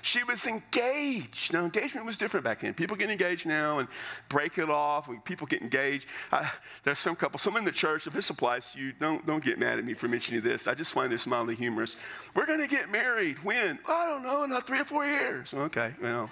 She 0.00 0.22
was 0.24 0.46
engaged. 0.46 1.52
Now, 1.52 1.64
engagement 1.64 2.06
was 2.06 2.16
different 2.16 2.44
back 2.44 2.60
then. 2.60 2.72
People 2.72 2.96
get 2.96 3.10
engaged 3.10 3.46
now 3.46 3.78
and 3.78 3.88
break 4.28 4.58
it 4.58 4.70
off. 4.70 5.08
People 5.24 5.46
get 5.46 5.60
engaged. 5.60 6.06
I, 6.30 6.50
there's 6.84 6.98
some 6.98 7.16
couple, 7.16 7.38
some 7.38 7.56
in 7.56 7.64
the 7.64 7.72
church, 7.72 8.06
if 8.06 8.12
this 8.12 8.30
applies 8.30 8.72
to 8.72 8.80
you, 8.80 8.92
don't, 8.92 9.26
don't 9.26 9.42
get 9.42 9.58
mad 9.58 9.78
at 9.78 9.84
me 9.84 9.94
for 9.94 10.08
mentioning 10.08 10.42
this. 10.42 10.66
I 10.66 10.74
just 10.74 10.92
find 10.92 11.10
this 11.10 11.26
mildly 11.26 11.56
humorous. 11.56 11.96
We're 12.34 12.46
going 12.46 12.60
to 12.60 12.68
get 12.68 12.90
married. 12.90 13.42
When? 13.44 13.78
I 13.86 14.06
don't 14.06 14.22
know, 14.22 14.44
in 14.44 14.60
three 14.62 14.80
or 14.80 14.84
four 14.84 15.04
years. 15.04 15.52
Okay, 15.52 15.92
well. 16.00 16.30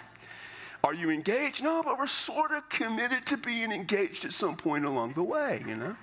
Are 0.85 0.95
you 0.95 1.11
engaged? 1.11 1.65
No, 1.65 1.83
but 1.83 1.99
we're 1.99 2.07
sort 2.07 2.53
of 2.53 2.69
committed 2.69 3.27
to 3.27 3.37
being 3.37 3.73
engaged 3.73 4.25
at 4.25 4.33
some 4.33 4.57
point 4.57 4.85
along 4.85 5.15
the 5.15 5.23
way, 5.23 5.65
you 5.67 5.75
know? 5.75 5.97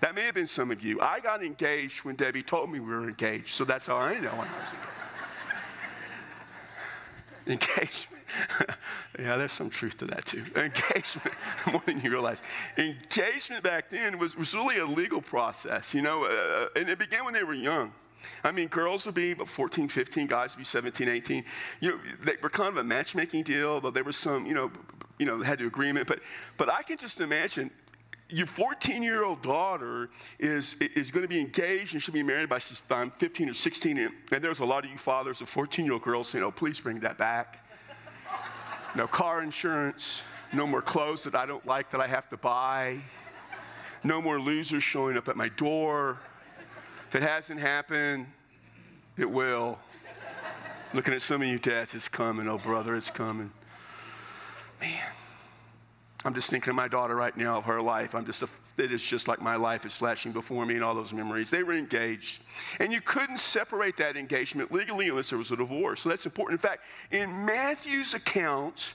That 0.00 0.14
may 0.14 0.22
have 0.22 0.34
been 0.34 0.46
some 0.46 0.70
of 0.70 0.82
you. 0.82 1.00
I 1.00 1.20
got 1.20 1.42
engaged 1.44 2.04
when 2.04 2.16
Debbie 2.16 2.42
told 2.42 2.70
me 2.70 2.80
we 2.80 2.90
were 2.90 3.08
engaged, 3.08 3.50
so 3.50 3.64
that's 3.64 3.86
how 3.86 3.96
I 3.96 4.18
know 4.18 4.30
I 4.30 4.60
was 4.60 4.72
engaged. 7.46 7.70
engagement. 7.70 8.20
yeah, 9.18 9.36
there's 9.36 9.52
some 9.52 9.68
truth 9.70 9.98
to 9.98 10.06
that 10.06 10.24
too. 10.24 10.44
Engagement, 10.56 11.34
more 11.72 11.82
than 11.84 12.00
you 12.00 12.10
realize. 12.10 12.42
Engagement 12.78 13.62
back 13.62 13.90
then 13.90 14.18
was, 14.18 14.36
was 14.36 14.54
really 14.54 14.78
a 14.78 14.86
legal 14.86 15.20
process, 15.20 15.92
you 15.92 16.02
know, 16.02 16.24
uh, 16.24 16.68
and 16.76 16.88
it 16.88 16.98
began 16.98 17.24
when 17.24 17.34
they 17.34 17.44
were 17.44 17.54
young. 17.54 17.92
I 18.44 18.52
mean, 18.52 18.68
girls 18.68 19.06
would 19.06 19.14
be 19.14 19.34
14, 19.34 19.88
15, 19.88 20.26
guys 20.26 20.54
would 20.54 20.60
be 20.60 20.64
17, 20.64 21.08
18. 21.08 21.44
You 21.80 21.90
know, 21.90 21.98
they 22.24 22.36
were 22.42 22.50
kind 22.50 22.68
of 22.68 22.76
a 22.76 22.84
matchmaking 22.84 23.44
deal, 23.44 23.80
though 23.80 23.90
there 23.90 24.04
was 24.04 24.16
some, 24.16 24.44
you 24.44 24.54
know, 24.54 24.70
you 25.18 25.26
know, 25.26 25.42
had 25.42 25.58
to 25.58 25.66
agreement. 25.66 26.06
But, 26.06 26.20
but 26.56 26.70
I 26.70 26.82
can 26.82 26.98
just 26.98 27.20
imagine 27.20 27.70
your 28.32 28.46
14 28.46 29.02
year 29.02 29.24
old 29.24 29.42
daughter 29.42 30.10
is, 30.38 30.76
is 30.80 31.10
going 31.10 31.22
to 31.22 31.28
be 31.28 31.40
engaged 31.40 31.94
and 31.94 32.02
she'll 32.02 32.14
be 32.14 32.22
married 32.22 32.48
by 32.48 32.58
she's 32.58 32.82
15 32.88 33.48
or 33.48 33.54
16. 33.54 33.98
And, 33.98 34.12
and 34.32 34.44
there's 34.44 34.60
a 34.60 34.64
lot 34.64 34.84
of 34.84 34.90
you 34.90 34.98
fathers 34.98 35.40
of 35.40 35.48
14 35.48 35.84
year 35.84 35.94
old 35.94 36.02
girls 36.02 36.28
saying, 36.28 36.44
oh, 36.44 36.50
please 36.50 36.80
bring 36.80 37.00
that 37.00 37.18
back. 37.18 37.66
no 38.96 39.06
car 39.06 39.42
insurance, 39.42 40.22
no 40.52 40.66
more 40.66 40.82
clothes 40.82 41.22
that 41.24 41.34
I 41.34 41.46
don't 41.46 41.64
like 41.66 41.90
that 41.90 42.00
I 42.00 42.06
have 42.06 42.28
to 42.30 42.36
buy, 42.36 43.00
no 44.02 44.20
more 44.22 44.40
losers 44.40 44.82
showing 44.82 45.16
up 45.16 45.28
at 45.28 45.36
my 45.36 45.48
door. 45.50 46.18
If 47.08 47.16
it 47.16 47.22
hasn't 47.22 47.60
happened, 47.60 48.26
it 49.16 49.28
will. 49.28 49.78
Looking 50.92 51.14
at 51.14 51.22
some 51.22 51.42
of 51.42 51.48
you 51.48 51.58
dads, 51.58 51.94
it's 51.94 52.08
coming. 52.08 52.48
Oh, 52.48 52.58
brother, 52.58 52.96
it's 52.96 53.10
coming. 53.10 53.50
Man, 54.80 54.98
I'm 56.24 56.34
just 56.34 56.50
thinking 56.50 56.70
of 56.70 56.76
my 56.76 56.88
daughter 56.88 57.16
right 57.16 57.34
now, 57.34 57.56
of 57.56 57.64
her 57.64 57.80
life. 57.80 58.14
I'm 58.14 58.26
just, 58.26 58.42
a, 58.42 58.48
it 58.76 58.92
is 58.92 59.02
just 59.02 59.26
like 59.26 59.40
my 59.40 59.56
life 59.56 59.86
is 59.86 59.96
flashing 59.96 60.32
before 60.32 60.66
me 60.66 60.74
and 60.74 60.84
all 60.84 60.94
those 60.94 61.14
memories. 61.14 61.48
They 61.48 61.62
were 61.62 61.72
engaged. 61.72 62.42
And 62.78 62.92
you 62.92 63.00
couldn't 63.00 63.40
separate 63.40 63.96
that 63.96 64.18
engagement 64.18 64.70
legally 64.70 65.08
unless 65.08 65.30
there 65.30 65.38
was 65.38 65.50
a 65.50 65.56
divorce. 65.56 66.02
So 66.02 66.10
that's 66.10 66.26
important. 66.26 66.60
In 66.60 66.68
fact, 66.68 66.82
in 67.10 67.46
Matthew's 67.46 68.12
account, 68.12 68.94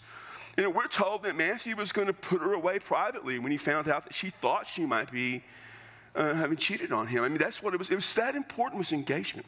you 0.56 0.64
know, 0.64 0.70
we're 0.70 0.86
told 0.86 1.24
that 1.24 1.36
Matthew 1.36 1.76
was 1.76 1.92
going 1.92 2.08
to 2.08 2.14
put 2.14 2.42
her 2.42 2.54
away 2.54 2.78
privately 2.78 3.40
when 3.40 3.52
he 3.52 3.58
found 3.58 3.88
out 3.88 4.04
that 4.04 4.14
she 4.14 4.30
thought 4.30 4.68
she 4.68 4.86
might 4.86 5.12
be 5.12 5.44
uh, 6.16 6.34
having 6.36 6.58
cheated 6.58 6.92
on 6.92 7.08
him. 7.08 7.24
I 7.24 7.28
mean, 7.28 7.40
that's 7.40 7.64
what 7.64 7.74
it 7.74 7.78
was. 7.78 7.90
It 7.90 7.96
was 7.96 8.14
that 8.14 8.36
important 8.36 8.78
was 8.78 8.92
engagement. 8.92 9.48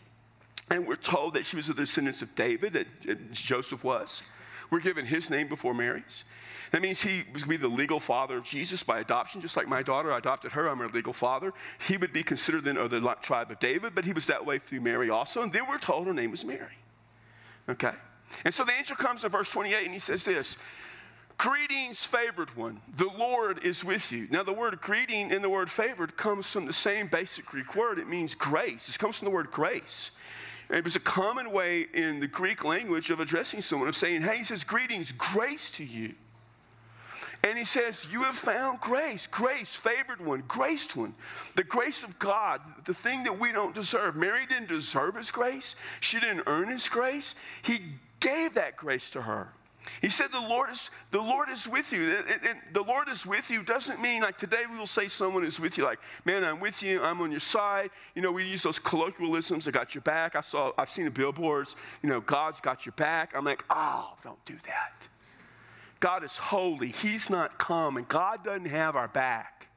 And 0.69 0.85
we're 0.85 0.95
told 0.95 1.35
that 1.35 1.45
she 1.45 1.55
was 1.55 1.69
a 1.69 1.73
descendant 1.73 2.21
of 2.21 2.33
David, 2.35 2.73
that 2.73 3.31
Joseph 3.31 3.83
was. 3.83 4.23
We're 4.69 4.79
given 4.79 5.05
his 5.05 5.29
name 5.29 5.47
before 5.47 5.73
Mary's. 5.73 6.23
That 6.71 6.81
means 6.81 7.01
he 7.01 7.23
to 7.37 7.47
be 7.47 7.57
the 7.57 7.67
legal 7.67 7.99
father 7.99 8.37
of 8.37 8.43
Jesus 8.43 8.83
by 8.83 8.99
adoption, 8.99 9.39
just 9.39 9.55
like 9.55 9.67
my 9.67 9.81
daughter. 9.81 10.11
I 10.11 10.17
adopted 10.17 10.51
her, 10.51 10.67
I'm 10.67 10.79
her 10.79 10.89
legal 10.89 11.13
father. 11.13 11.53
He 11.87 11.97
would 11.97 12.11
be 12.11 12.23
considered 12.23 12.65
then 12.65 12.77
of 12.77 12.89
the 12.89 12.99
tribe 13.21 13.51
of 13.51 13.59
David, 13.59 13.95
but 13.95 14.03
he 14.03 14.13
was 14.13 14.27
that 14.27 14.45
way 14.45 14.59
through 14.59 14.81
Mary 14.81 15.09
also. 15.09 15.41
And 15.41 15.53
then 15.53 15.63
we're 15.69 15.77
told 15.77 16.07
her 16.07 16.13
name 16.13 16.31
was 16.31 16.43
Mary. 16.43 16.77
Okay? 17.69 17.93
And 18.43 18.53
so 18.53 18.65
the 18.65 18.73
angel 18.73 18.97
comes 18.97 19.23
in 19.23 19.31
verse 19.31 19.49
28 19.49 19.85
and 19.85 19.93
he 19.93 19.99
says 19.99 20.25
this 20.25 20.57
Greetings, 21.37 22.03
favored 22.03 22.55
one. 22.57 22.81
The 22.95 23.09
Lord 23.15 23.63
is 23.63 23.83
with 23.83 24.11
you. 24.11 24.27
Now, 24.31 24.41
the 24.41 24.53
word 24.53 24.81
greeting 24.81 25.31
and 25.31 25.43
the 25.43 25.49
word 25.49 25.69
favored 25.69 26.17
comes 26.17 26.47
from 26.51 26.65
the 26.65 26.73
same 26.73 27.07
basic 27.07 27.45
Greek 27.45 27.75
word. 27.75 27.99
It 27.99 28.09
means 28.09 28.33
grace. 28.33 28.89
It 28.89 28.97
comes 28.97 29.17
from 29.17 29.25
the 29.25 29.31
word 29.31 29.51
grace. 29.51 30.09
And 30.69 30.77
it 30.77 30.83
was 30.83 30.95
a 30.95 31.01
common 31.01 31.51
way 31.51 31.87
in 31.93 32.19
the 32.19 32.27
Greek 32.27 32.63
language 32.63 33.09
of 33.09 33.19
addressing 33.19 33.61
someone, 33.61 33.87
of 33.87 33.95
saying, 33.95 34.21
hey, 34.21 34.39
he 34.39 34.43
says, 34.43 34.63
greetings, 34.63 35.11
grace 35.13 35.71
to 35.71 35.85
you. 35.85 36.13
And 37.43 37.57
he 37.57 37.65
says, 37.65 38.07
You 38.11 38.23
have 38.23 38.35
found 38.35 38.79
grace, 38.79 39.27
grace, 39.27 39.75
favored 39.75 40.25
one, 40.25 40.43
graced 40.47 40.95
one. 40.95 41.13
The 41.55 41.63
grace 41.63 42.03
of 42.03 42.17
God, 42.19 42.61
the 42.85 42.93
thing 42.93 43.23
that 43.23 43.39
we 43.39 43.51
don't 43.51 43.75
deserve. 43.75 44.15
Mary 44.15 44.45
didn't 44.45 44.69
deserve 44.69 45.15
his 45.15 45.31
grace, 45.31 45.75
she 45.99 46.19
didn't 46.19 46.43
earn 46.47 46.69
his 46.69 46.89
grace. 46.89 47.35
He 47.61 47.81
gave 48.19 48.55
that 48.55 48.75
grace 48.75 49.09
to 49.11 49.21
her. 49.21 49.53
He 50.01 50.09
said, 50.09 50.31
the 50.31 50.39
Lord, 50.39 50.69
is, 50.71 50.89
the 51.11 51.21
Lord 51.21 51.49
is 51.49 51.67
with 51.67 51.91
you. 51.91 52.15
And, 52.15 52.27
and 52.45 52.59
the 52.73 52.81
Lord 52.81 53.09
is 53.09 53.25
with 53.25 53.49
you 53.49 53.63
doesn't 53.63 54.01
mean 54.01 54.21
like 54.21 54.37
today 54.37 54.63
we 54.69 54.77
will 54.77 54.87
say 54.87 55.07
someone 55.07 55.43
is 55.43 55.59
with 55.59 55.77
you, 55.77 55.83
like, 55.83 55.99
man, 56.25 56.43
I'm 56.43 56.59
with 56.59 56.81
you, 56.83 57.01
I'm 57.01 57.21
on 57.21 57.31
your 57.31 57.39
side. 57.39 57.89
You 58.15 58.21
know, 58.21 58.31
we 58.31 58.45
use 58.45 58.63
those 58.63 58.79
colloquialisms, 58.79 59.67
I 59.67 59.71
got 59.71 59.95
your 59.95 60.01
back. 60.01 60.35
I 60.35 60.41
saw, 60.41 60.71
I've 60.77 60.89
seen 60.89 61.05
the 61.05 61.11
billboards, 61.11 61.75
you 62.01 62.09
know, 62.09 62.21
God's 62.21 62.59
got 62.59 62.85
your 62.85 62.93
back. 62.93 63.33
I'm 63.35 63.45
like, 63.45 63.63
oh, 63.69 64.13
don't 64.23 64.43
do 64.45 64.55
that. 64.65 65.07
God 65.99 66.23
is 66.23 66.37
holy. 66.37 66.91
He's 66.91 67.29
not 67.29 67.57
come, 67.57 67.97
and 67.97 68.07
God 68.07 68.43
doesn't 68.43 68.65
have 68.65 68.95
our 68.95 69.07
back. 69.07 69.67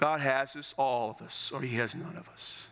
God 0.00 0.20
has 0.20 0.56
us, 0.56 0.74
all 0.78 1.10
of 1.10 1.20
us, 1.20 1.52
or 1.54 1.60
He 1.60 1.76
has 1.76 1.94
none 1.94 2.16
of 2.16 2.26
us. 2.30 2.69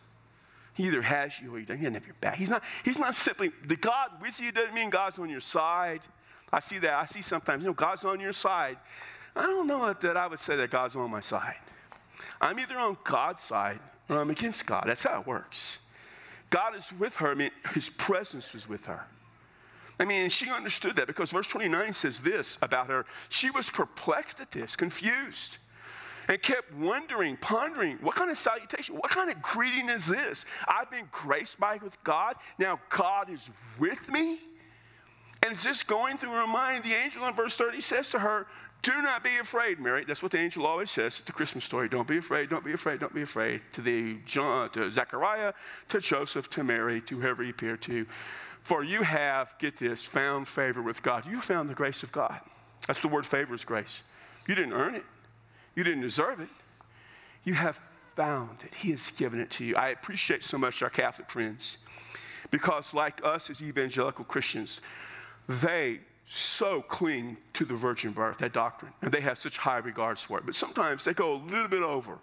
He 0.78 0.84
either 0.84 1.02
has 1.02 1.40
you 1.40 1.52
or 1.52 1.58
he 1.58 1.64
doesn't. 1.64 1.92
Have 1.92 2.06
your 2.06 2.14
back. 2.20 2.36
He's 2.36 2.50
not, 2.50 2.62
he's 2.84 3.00
not 3.00 3.16
simply, 3.16 3.50
the 3.66 3.74
God 3.74 4.10
with 4.22 4.38
you 4.38 4.52
doesn't 4.52 4.72
mean 4.72 4.90
God's 4.90 5.18
on 5.18 5.28
your 5.28 5.40
side. 5.40 6.02
I 6.52 6.60
see 6.60 6.78
that. 6.78 6.94
I 6.94 7.04
see 7.04 7.20
sometimes, 7.20 7.64
you 7.64 7.68
know, 7.68 7.74
God's 7.74 8.04
on 8.04 8.20
your 8.20 8.32
side. 8.32 8.76
I 9.34 9.42
don't 9.42 9.66
know 9.66 9.92
that 9.92 10.16
I 10.16 10.28
would 10.28 10.38
say 10.38 10.54
that 10.54 10.70
God's 10.70 10.94
on 10.94 11.10
my 11.10 11.18
side. 11.18 11.56
I'm 12.40 12.60
either 12.60 12.76
on 12.76 12.96
God's 13.02 13.42
side 13.42 13.80
or 14.08 14.20
I'm 14.20 14.30
against 14.30 14.66
God. 14.66 14.84
That's 14.86 15.02
how 15.02 15.20
it 15.20 15.26
works. 15.26 15.78
God 16.48 16.76
is 16.76 16.92
with 16.96 17.16
her. 17.16 17.32
I 17.32 17.34
mean, 17.34 17.50
his 17.74 17.90
presence 17.90 18.52
was 18.54 18.68
with 18.68 18.86
her. 18.86 19.04
I 19.98 20.04
mean, 20.04 20.30
she 20.30 20.48
understood 20.48 20.94
that 20.94 21.08
because 21.08 21.32
verse 21.32 21.48
29 21.48 21.92
says 21.92 22.20
this 22.20 22.56
about 22.62 22.86
her. 22.86 23.04
She 23.30 23.50
was 23.50 23.68
perplexed 23.68 24.38
at 24.38 24.52
this, 24.52 24.76
confused 24.76 25.58
and 26.28 26.40
kept 26.42 26.72
wondering, 26.74 27.36
pondering, 27.38 27.98
what 28.02 28.14
kind 28.14 28.30
of 28.30 28.38
salutation, 28.38 28.94
what 28.96 29.10
kind 29.10 29.30
of 29.30 29.40
greeting 29.42 29.88
is 29.88 30.06
this? 30.06 30.44
I've 30.68 30.90
been 30.90 31.08
graced 31.10 31.58
by 31.58 31.78
with 31.82 32.02
God. 32.04 32.36
Now 32.58 32.78
God 32.90 33.30
is 33.30 33.50
with 33.78 34.10
me. 34.12 34.40
And 35.42 35.52
it's 35.52 35.64
just 35.64 35.86
going 35.86 36.18
through 36.18 36.32
her 36.32 36.46
mind. 36.46 36.84
The 36.84 36.94
angel 36.94 37.26
in 37.26 37.34
verse 37.34 37.56
30 37.56 37.80
says 37.80 38.08
to 38.10 38.18
her, 38.18 38.46
Do 38.82 39.00
not 39.02 39.22
be 39.22 39.36
afraid, 39.40 39.78
Mary. 39.78 40.04
That's 40.04 40.22
what 40.22 40.32
the 40.32 40.38
angel 40.38 40.66
always 40.66 40.90
says 40.90 41.20
at 41.20 41.26
the 41.26 41.32
Christmas 41.32 41.64
story. 41.64 41.88
Don't 41.88 42.08
be 42.08 42.18
afraid, 42.18 42.50
don't 42.50 42.64
be 42.64 42.72
afraid, 42.72 43.00
don't 43.00 43.14
be 43.14 43.22
afraid. 43.22 43.62
To 43.72 43.80
the 43.80 44.18
John, 44.26 44.70
to 44.70 44.90
Zechariah, 44.90 45.54
to 45.88 46.00
Joseph, 46.00 46.50
to 46.50 46.64
Mary, 46.64 47.00
to 47.02 47.20
whoever 47.20 47.42
he 47.42 47.50
appeared 47.50 47.80
to. 47.82 48.04
For 48.62 48.82
you 48.84 49.02
have, 49.02 49.54
get 49.58 49.76
this, 49.76 50.02
found 50.02 50.48
favor 50.48 50.82
with 50.82 51.02
God. 51.02 51.24
You 51.24 51.40
found 51.40 51.70
the 51.70 51.74
grace 51.74 52.02
of 52.02 52.12
God. 52.12 52.40
That's 52.86 53.00
the 53.00 53.08
word 53.08 53.24
favor 53.24 53.54
is 53.54 53.64
grace. 53.64 54.02
You 54.46 54.54
didn't 54.54 54.72
earn 54.72 54.96
it. 54.96 55.04
You 55.78 55.84
didn't 55.84 56.00
deserve 56.00 56.40
it. 56.40 56.48
You 57.44 57.54
have 57.54 57.80
found 58.16 58.64
it. 58.64 58.74
He 58.74 58.90
has 58.90 59.12
given 59.12 59.38
it 59.38 59.48
to 59.52 59.64
you. 59.64 59.76
I 59.76 59.90
appreciate 59.90 60.42
so 60.42 60.58
much 60.58 60.82
our 60.82 60.90
Catholic 60.90 61.30
friends 61.30 61.78
because, 62.50 62.92
like 62.94 63.24
us 63.24 63.48
as 63.48 63.62
evangelical 63.62 64.24
Christians, 64.24 64.80
they 65.46 66.00
so 66.30 66.82
cling 66.82 67.38
to 67.54 67.64
the 67.64 67.74
virgin 67.74 68.12
birth, 68.12 68.36
that 68.36 68.52
doctrine, 68.52 68.92
and 69.00 69.10
they 69.10 69.20
have 69.22 69.38
such 69.38 69.56
high 69.56 69.78
regards 69.78 70.20
for 70.20 70.36
it. 70.36 70.44
But 70.44 70.54
sometimes 70.54 71.02
they 71.02 71.14
go 71.14 71.32
a 71.32 71.40
little 71.50 71.68
bit 71.68 71.82
over. 71.82 72.18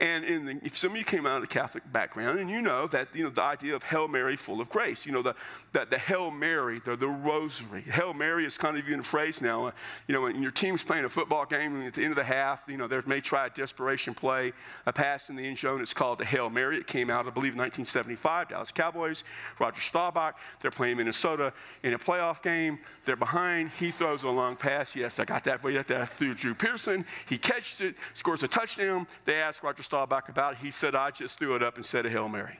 And 0.00 0.48
the, 0.48 0.60
if 0.64 0.76
some 0.76 0.90
of 0.90 0.96
you 0.96 1.04
came 1.04 1.26
out 1.26 1.36
of 1.36 1.42
the 1.42 1.46
Catholic 1.46 1.84
background, 1.92 2.40
and 2.40 2.50
you 2.50 2.60
know 2.60 2.88
that 2.88 3.06
you 3.14 3.22
know 3.22 3.30
the 3.30 3.42
idea 3.42 3.76
of 3.76 3.84
Hail 3.84 4.08
Mary, 4.08 4.34
full 4.34 4.60
of 4.60 4.68
grace, 4.68 5.06
you 5.06 5.12
know 5.12 5.22
the 5.22 5.36
the, 5.72 5.86
the 5.88 5.96
Hail 5.96 6.32
Mary, 6.32 6.80
the, 6.84 6.96
the 6.96 7.06
Rosary. 7.06 7.82
Hail 7.82 8.12
Mary 8.12 8.44
is 8.44 8.58
kind 8.58 8.76
of 8.76 8.84
even 8.84 8.98
a 8.98 9.04
phrase 9.04 9.40
now. 9.40 9.66
Uh, 9.66 9.70
you 10.08 10.14
know, 10.14 10.22
when 10.22 10.42
your 10.42 10.50
team's 10.50 10.82
playing 10.82 11.04
a 11.04 11.08
football 11.08 11.46
game, 11.46 11.76
and 11.76 11.86
at 11.86 11.94
the 11.94 12.02
end 12.02 12.10
of 12.10 12.16
the 12.16 12.24
half, 12.24 12.64
you 12.66 12.76
know, 12.76 12.88
they 12.88 13.00
may 13.06 13.20
try 13.20 13.46
a 13.46 13.50
desperation 13.50 14.12
play, 14.12 14.52
a 14.86 14.92
pass 14.92 15.28
in 15.28 15.36
the 15.36 15.46
end 15.46 15.56
zone. 15.56 15.80
It's 15.80 15.94
called 15.94 16.18
the 16.18 16.24
Hail 16.24 16.50
Mary. 16.50 16.78
It 16.78 16.88
came 16.88 17.10
out, 17.10 17.28
I 17.28 17.30
believe, 17.30 17.52
in 17.52 17.58
1975. 17.58 18.48
Dallas 18.48 18.72
Cowboys, 18.72 19.22
Roger 19.60 19.80
Staubach. 19.80 20.34
They're 20.60 20.72
playing 20.72 20.96
Minnesota 20.96 21.52
in 21.84 21.94
a 21.94 21.98
playoff 21.98 22.42
game. 22.42 22.80
They're 23.04 23.14
behind 23.14 23.35
behind. 23.36 23.70
He 23.78 23.90
throws 23.90 24.22
a 24.22 24.30
long 24.30 24.56
pass. 24.56 24.96
Yes, 24.96 25.18
I 25.18 25.26
got 25.26 25.44
that 25.44 25.62
you. 25.62 25.82
That 25.82 26.08
through 26.08 26.34
Drew 26.34 26.54
Pearson. 26.54 27.04
He 27.28 27.36
catches 27.36 27.82
it, 27.82 27.94
scores 28.14 28.42
a 28.42 28.48
touchdown. 28.48 29.06
They 29.26 29.34
ask 29.34 29.62
Roger 29.62 29.82
Staubach 29.82 30.30
about 30.30 30.54
it. 30.54 30.58
He 30.58 30.70
said, 30.70 30.94
I 30.94 31.10
just 31.10 31.38
threw 31.38 31.54
it 31.54 31.62
up 31.62 31.76
and 31.76 31.84
said 31.84 32.06
a 32.06 32.10
Hail 32.10 32.30
Mary. 32.30 32.58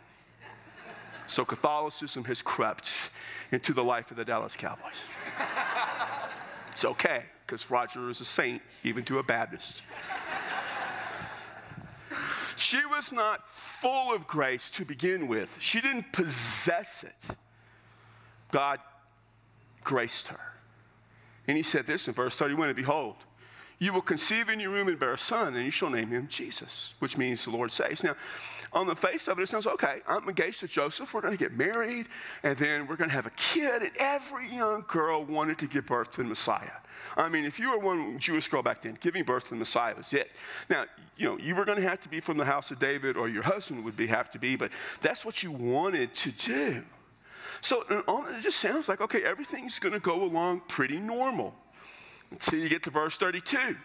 So 1.29 1.47
Catholicism 1.47 2.25
has 2.25 2.43
crept 2.43 2.91
into 3.53 3.73
the 3.73 3.83
life 3.83 4.11
of 4.11 4.19
the 4.19 4.25
Dallas 4.25 4.55
Cowboys. 4.55 5.01
it's 6.71 6.85
okay, 6.85 7.25
because 7.47 7.71
Roger 7.71 8.11
is 8.11 8.21
a 8.21 8.25
saint, 8.27 8.61
even 8.85 9.03
to 9.07 9.19
a 9.19 9.23
Baptist. 9.23 9.83
she 12.57 12.85
was 12.85 13.13
not 13.13 13.49
full 13.49 14.15
of 14.15 14.27
grace 14.27 14.69
to 14.71 14.85
begin 14.85 15.27
with, 15.27 15.57
she 15.59 15.81
didn't 15.81 16.13
possess 16.13 17.03
it. 17.03 17.37
God 18.53 18.79
graced 19.83 20.29
her. 20.29 20.56
And 21.49 21.57
he 21.57 21.63
said 21.63 21.87
this 21.87 22.09
in 22.09 22.15
verse 22.15 22.37
31 22.37 22.69
and 22.69 22.77
behold, 22.77 23.17
You 23.79 23.93
will 23.93 24.03
conceive 24.03 24.49
in 24.49 24.59
your 24.59 24.73
womb 24.73 24.89
and 24.89 24.99
bear 24.99 25.13
a 25.13 25.19
son, 25.19 25.55
and 25.55 25.65
you 25.65 25.71
shall 25.71 25.91
name 25.91 26.09
him 26.09 26.27
Jesus, 26.29 26.95
which 26.99 27.17
means 27.17 27.45
the 27.45 27.51
Lord 27.51 27.71
saves. 27.71 28.03
Now, 28.03 28.17
on 28.73 28.87
the 28.87 28.97
face 28.97 29.29
of 29.29 29.39
it, 29.39 29.43
it 29.43 29.47
sounds 29.47 29.67
okay. 29.67 30.01
I'm 30.09 30.29
engaged 30.29 30.61
to 30.61 30.67
Joseph. 30.67 31.15
We're 31.15 31.21
going 31.21 31.37
to 31.37 31.43
get 31.43 31.57
married, 31.57 32.09
and 32.43 32.59
then 32.59 32.87
we're 32.87 32.97
going 32.97 33.11
to 33.11 33.17
have 33.17 33.27
a 33.27 33.31
kid. 33.31 33.83
And 33.83 33.93
every 33.97 34.49
young 34.49 34.85
girl 34.89 35.25
wanted 35.25 35.59
to 35.59 35.67
give 35.67 35.87
birth 35.87 36.11
to 36.13 36.23
the 36.23 36.29
Messiah. 36.29 36.71
I 37.17 37.29
mean, 37.29 37.45
if 37.45 37.59
you 37.59 37.71
were 37.71 37.79
one 37.79 38.19
Jewish 38.19 38.49
girl 38.49 38.63
back 38.63 38.83
then, 38.83 38.99
giving 39.01 39.25
birth 39.25 39.45
to 39.45 39.51
the 39.51 39.57
Messiah 39.57 39.95
was 39.95 40.13
it. 40.13 40.31
Now, 40.69 40.85
you 41.17 41.27
know, 41.27 41.39
you 41.39 41.55
were 41.55 41.65
going 41.65 41.81
to 41.81 41.89
have 41.89 42.01
to 42.03 42.09
be 42.09 42.21
from 42.21 42.37
the 42.37 42.45
house 42.45 42.71
of 42.71 42.79
David, 42.79 43.17
or 43.17 43.29
your 43.29 43.43
husband 43.43 43.85
would 43.85 43.97
be 43.97 44.07
have 44.09 44.31
to 44.33 44.39
be, 44.39 44.57
but 44.57 44.71
that's 45.01 45.25
what 45.25 45.43
you 45.43 45.51
wanted 45.53 46.13
to 46.15 46.33
do. 46.33 46.83
So 47.61 47.85
it 47.89 48.41
just 48.41 48.59
sounds 48.59 48.89
like 48.89 49.01
okay, 49.01 49.23
everything's 49.25 49.79
going 49.79 49.95
to 49.95 50.01
go 50.01 50.23
along 50.23 50.63
pretty 50.69 50.99
normal 50.99 51.55
until 52.31 52.59
you 52.59 52.69
get 52.69 52.83
to 52.85 52.91
verse 52.91 53.17
32. 53.17 53.77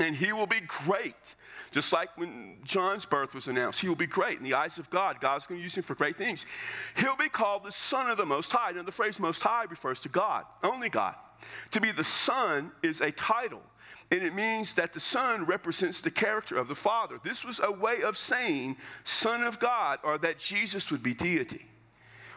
And 0.00 0.14
he 0.14 0.32
will 0.32 0.46
be 0.46 0.60
great. 0.60 1.14
Just 1.70 1.92
like 1.92 2.16
when 2.16 2.56
John's 2.62 3.04
birth 3.04 3.34
was 3.34 3.48
announced, 3.48 3.80
he 3.80 3.88
will 3.88 3.96
be 3.96 4.06
great 4.06 4.38
in 4.38 4.44
the 4.44 4.54
eyes 4.54 4.78
of 4.78 4.88
God. 4.90 5.20
God's 5.20 5.46
going 5.46 5.58
to 5.58 5.64
use 5.64 5.76
him 5.76 5.82
for 5.82 5.94
great 5.94 6.16
things. 6.16 6.46
He'll 6.96 7.16
be 7.16 7.28
called 7.28 7.64
the 7.64 7.72
Son 7.72 8.08
of 8.08 8.16
the 8.16 8.24
Most 8.24 8.52
High. 8.52 8.70
Now, 8.72 8.82
the 8.82 8.92
phrase 8.92 9.18
Most 9.18 9.42
High 9.42 9.64
refers 9.64 10.00
to 10.02 10.08
God, 10.08 10.44
only 10.62 10.88
God. 10.88 11.16
To 11.72 11.80
be 11.80 11.90
the 11.90 12.04
Son 12.04 12.70
is 12.82 13.00
a 13.00 13.10
title, 13.12 13.62
and 14.10 14.22
it 14.22 14.34
means 14.34 14.74
that 14.74 14.92
the 14.92 15.00
Son 15.00 15.44
represents 15.44 16.00
the 16.00 16.10
character 16.10 16.58
of 16.58 16.68
the 16.68 16.74
Father. 16.74 17.18
This 17.24 17.44
was 17.44 17.60
a 17.62 17.70
way 17.70 18.02
of 18.02 18.16
saying 18.16 18.76
Son 19.04 19.42
of 19.42 19.58
God, 19.58 19.98
or 20.04 20.18
that 20.18 20.38
Jesus 20.38 20.90
would 20.90 21.02
be 21.02 21.14
deity. 21.14 21.66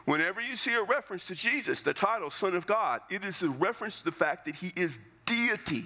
Whenever 0.05 0.41
you 0.41 0.55
see 0.55 0.73
a 0.73 0.83
reference 0.83 1.25
to 1.27 1.35
Jesus, 1.35 1.81
the 1.81 1.93
title 1.93 2.29
Son 2.29 2.55
of 2.55 2.65
God, 2.65 3.01
it 3.09 3.23
is 3.23 3.43
a 3.43 3.49
reference 3.49 3.99
to 3.99 4.05
the 4.05 4.11
fact 4.11 4.45
that 4.45 4.55
he 4.55 4.73
is 4.75 4.99
deity. 5.25 5.85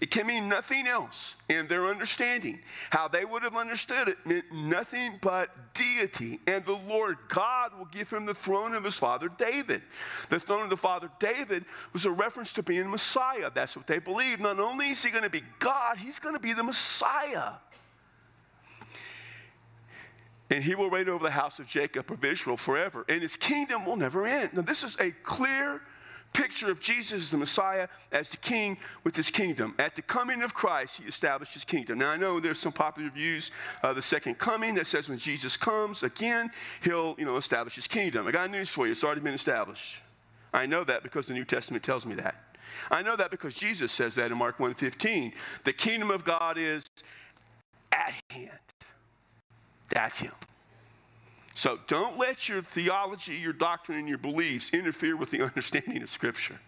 It 0.00 0.10
can 0.10 0.26
mean 0.26 0.48
nothing 0.48 0.86
else 0.86 1.36
in 1.48 1.68
their 1.68 1.86
understanding. 1.86 2.58
How 2.90 3.08
they 3.08 3.24
would 3.24 3.42
have 3.42 3.56
understood 3.56 4.08
it 4.08 4.18
meant 4.26 4.44
nothing 4.52 5.18
but 5.22 5.50
deity. 5.72 6.40
And 6.46 6.64
the 6.64 6.72
Lord 6.72 7.16
God 7.28 7.78
will 7.78 7.86
give 7.86 8.12
him 8.12 8.26
the 8.26 8.34
throne 8.34 8.74
of 8.74 8.84
his 8.84 8.98
father 8.98 9.28
David. 9.28 9.82
The 10.30 10.40
throne 10.40 10.62
of 10.62 10.70
the 10.70 10.76
father 10.76 11.08
David 11.20 11.64
was 11.92 12.06
a 12.06 12.10
reference 12.10 12.52
to 12.54 12.62
being 12.62 12.90
Messiah. 12.90 13.50
That's 13.54 13.76
what 13.76 13.86
they 13.86 13.98
believed. 13.98 14.40
Not 14.40 14.58
only 14.58 14.90
is 14.90 15.02
he 15.02 15.10
going 15.10 15.24
to 15.24 15.30
be 15.30 15.44
God, 15.58 15.96
he's 15.96 16.18
going 16.18 16.34
to 16.34 16.40
be 16.40 16.52
the 16.52 16.64
Messiah 16.64 17.52
and 20.50 20.62
he 20.62 20.74
will 20.74 20.90
reign 20.90 21.08
over 21.08 21.24
the 21.24 21.30
house 21.30 21.58
of 21.58 21.66
Jacob 21.66 22.10
of 22.10 22.24
Israel 22.24 22.56
forever, 22.56 23.04
and 23.08 23.22
his 23.22 23.36
kingdom 23.36 23.84
will 23.84 23.96
never 23.96 24.26
end. 24.26 24.52
Now, 24.54 24.62
this 24.62 24.84
is 24.84 24.96
a 25.00 25.10
clear 25.22 25.80
picture 26.34 26.68
of 26.70 26.80
Jesus, 26.80 27.22
as 27.22 27.30
the 27.30 27.36
Messiah, 27.36 27.88
as 28.12 28.28
the 28.28 28.36
king 28.36 28.76
with 29.04 29.16
his 29.16 29.30
kingdom. 29.30 29.74
At 29.78 29.96
the 29.96 30.02
coming 30.02 30.42
of 30.42 30.52
Christ, 30.52 30.98
he 30.98 31.04
established 31.04 31.54
his 31.54 31.64
kingdom. 31.64 31.98
Now, 31.98 32.10
I 32.10 32.16
know 32.16 32.40
there's 32.40 32.58
some 32.58 32.72
popular 32.72 33.08
views 33.08 33.52
of 33.82 33.96
the 33.96 34.02
second 34.02 34.38
coming 34.38 34.74
that 34.74 34.86
says 34.86 35.08
when 35.08 35.16
Jesus 35.16 35.56
comes 35.56 36.02
again, 36.02 36.50
he'll, 36.82 37.14
you 37.18 37.24
know, 37.24 37.36
establish 37.36 37.76
his 37.76 37.86
kingdom. 37.86 38.26
I 38.26 38.32
got 38.32 38.50
news 38.50 38.68
for 38.68 38.86
you. 38.86 38.92
It's 38.92 39.04
already 39.04 39.20
been 39.20 39.34
established. 39.34 40.02
I 40.52 40.66
know 40.66 40.84
that 40.84 41.02
because 41.02 41.26
the 41.26 41.34
New 41.34 41.44
Testament 41.44 41.82
tells 41.84 42.04
me 42.04 42.16
that. 42.16 42.56
I 42.90 43.02
know 43.02 43.16
that 43.16 43.30
because 43.30 43.54
Jesus 43.54 43.92
says 43.92 44.14
that 44.16 44.32
in 44.32 44.38
Mark 44.38 44.58
1:15. 44.58 45.32
The 45.64 45.72
kingdom 45.72 46.10
of 46.10 46.24
God 46.24 46.58
is 46.58 46.84
at 47.92 48.14
hand. 48.30 48.50
That's 49.94 50.18
him. 50.18 50.32
So 51.56 51.78
don't 51.86 52.18
let 52.18 52.48
your 52.48 52.62
theology, 52.62 53.36
your 53.36 53.52
doctrine, 53.52 53.96
and 53.96 54.08
your 54.08 54.18
beliefs 54.18 54.70
interfere 54.70 55.16
with 55.16 55.30
the 55.30 55.40
understanding 55.44 56.02
of 56.02 56.10
Scripture. 56.10 56.58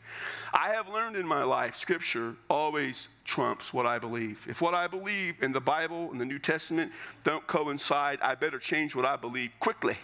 I 0.54 0.68
have 0.68 0.88
learned 0.88 1.16
in 1.16 1.26
my 1.26 1.42
life, 1.42 1.75
Scripture 1.75 2.37
always 2.49 3.09
trumps 3.25 3.75
what 3.75 3.85
I 3.85 3.99
believe. 3.99 4.47
If 4.49 4.62
what 4.62 4.75
I 4.75 4.87
believe 4.87 5.42
in 5.42 5.52
the 5.52 5.61
Bible 5.61 6.11
and 6.12 6.21
the 6.21 6.25
New 6.25 6.38
Testament 6.38 6.92
don't 7.25 7.45
coincide, 7.49 8.21
I 8.23 8.37
better 8.37 8.61
change 8.61 8.95
what 8.95 9.04
I 9.04 9.16
believe 9.16 9.50
quickly 9.59 9.99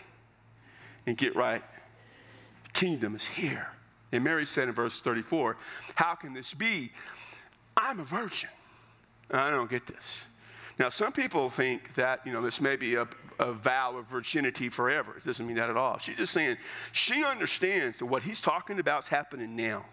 and 1.06 1.16
get 1.16 1.36
right. 1.36 1.62
The 2.64 2.70
kingdom 2.70 3.14
is 3.14 3.26
here. 3.26 3.68
And 4.10 4.24
Mary 4.24 4.44
said 4.44 4.68
in 4.68 4.74
verse 4.74 5.00
34, 5.00 5.56
How 5.94 6.16
can 6.16 6.34
this 6.34 6.52
be? 6.52 6.90
I'm 7.76 8.00
a 8.00 8.04
virgin. 8.04 8.50
I 9.30 9.50
don't 9.50 9.70
get 9.70 9.86
this. 9.86 10.24
Now, 10.78 10.88
some 10.88 11.12
people 11.12 11.50
think 11.50 11.94
that, 11.94 12.26
you 12.26 12.32
know, 12.32 12.42
this 12.42 12.60
may 12.60 12.76
be 12.76 12.94
a, 12.94 13.06
a 13.38 13.52
vow 13.52 13.96
of 13.96 14.06
virginity 14.06 14.68
forever. 14.68 15.16
It 15.16 15.24
doesn't 15.24 15.46
mean 15.46 15.56
that 15.56 15.70
at 15.70 15.76
all. 15.76 15.98
She's 15.98 16.16
just 16.16 16.32
saying 16.32 16.56
she 16.92 17.24
understands 17.24 17.98
that 17.98 18.06
what 18.06 18.22
he's 18.22 18.40
talking 18.40 18.78
about 18.78 19.04
is 19.04 19.08
happening 19.08 19.54
now. 19.54 19.84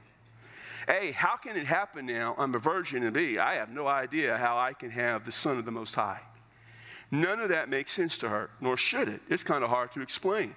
A, 0.88 1.12
how 1.12 1.36
can 1.36 1.56
it 1.56 1.68
happen 1.68 2.06
now? 2.06 2.34
I'm 2.38 2.56
a 2.56 2.58
virgin, 2.58 3.04
and 3.04 3.14
B, 3.14 3.38
I 3.38 3.56
have 3.56 3.70
no 3.70 3.86
idea 3.86 4.38
how 4.38 4.58
I 4.58 4.74
can 4.74 4.90
have 4.90 5.26
the 5.26 5.32
Son 5.32 5.58
of 5.60 5.66
the 5.66 5.72
Most 5.72 5.94
High. 5.94 6.22
None 7.12 7.40
of 7.40 7.50
that 7.50 7.70
makes 7.70 7.92
sense 7.92 8.18
to 8.20 8.30
her, 8.30 8.50
nor 8.62 8.78
should 8.78 9.10
it. 9.10 9.22
It's 9.30 9.44
kind 9.44 9.63
of 9.63 9.70
hard 9.70 9.92
to 9.94 10.02
explain. 10.02 10.56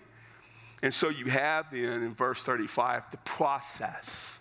And 0.83 0.93
so 0.93 1.09
you 1.09 1.27
have 1.27 1.67
then 1.71 2.03
in 2.03 2.15
verse 2.15 2.43
35 2.43 3.11
the 3.11 3.17
process. 3.19 4.39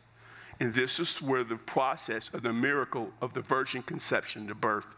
And 0.60 0.74
this 0.74 1.00
is 1.00 1.22
where 1.22 1.44
the 1.44 1.56
process 1.56 2.30
of 2.34 2.44
the 2.44 2.54
miracle 2.54 3.12
of 3.22 3.34
the 3.34 3.41
virgin 3.41 3.82
conception, 3.82 4.48
the 4.48 4.56
birth, 4.56 4.96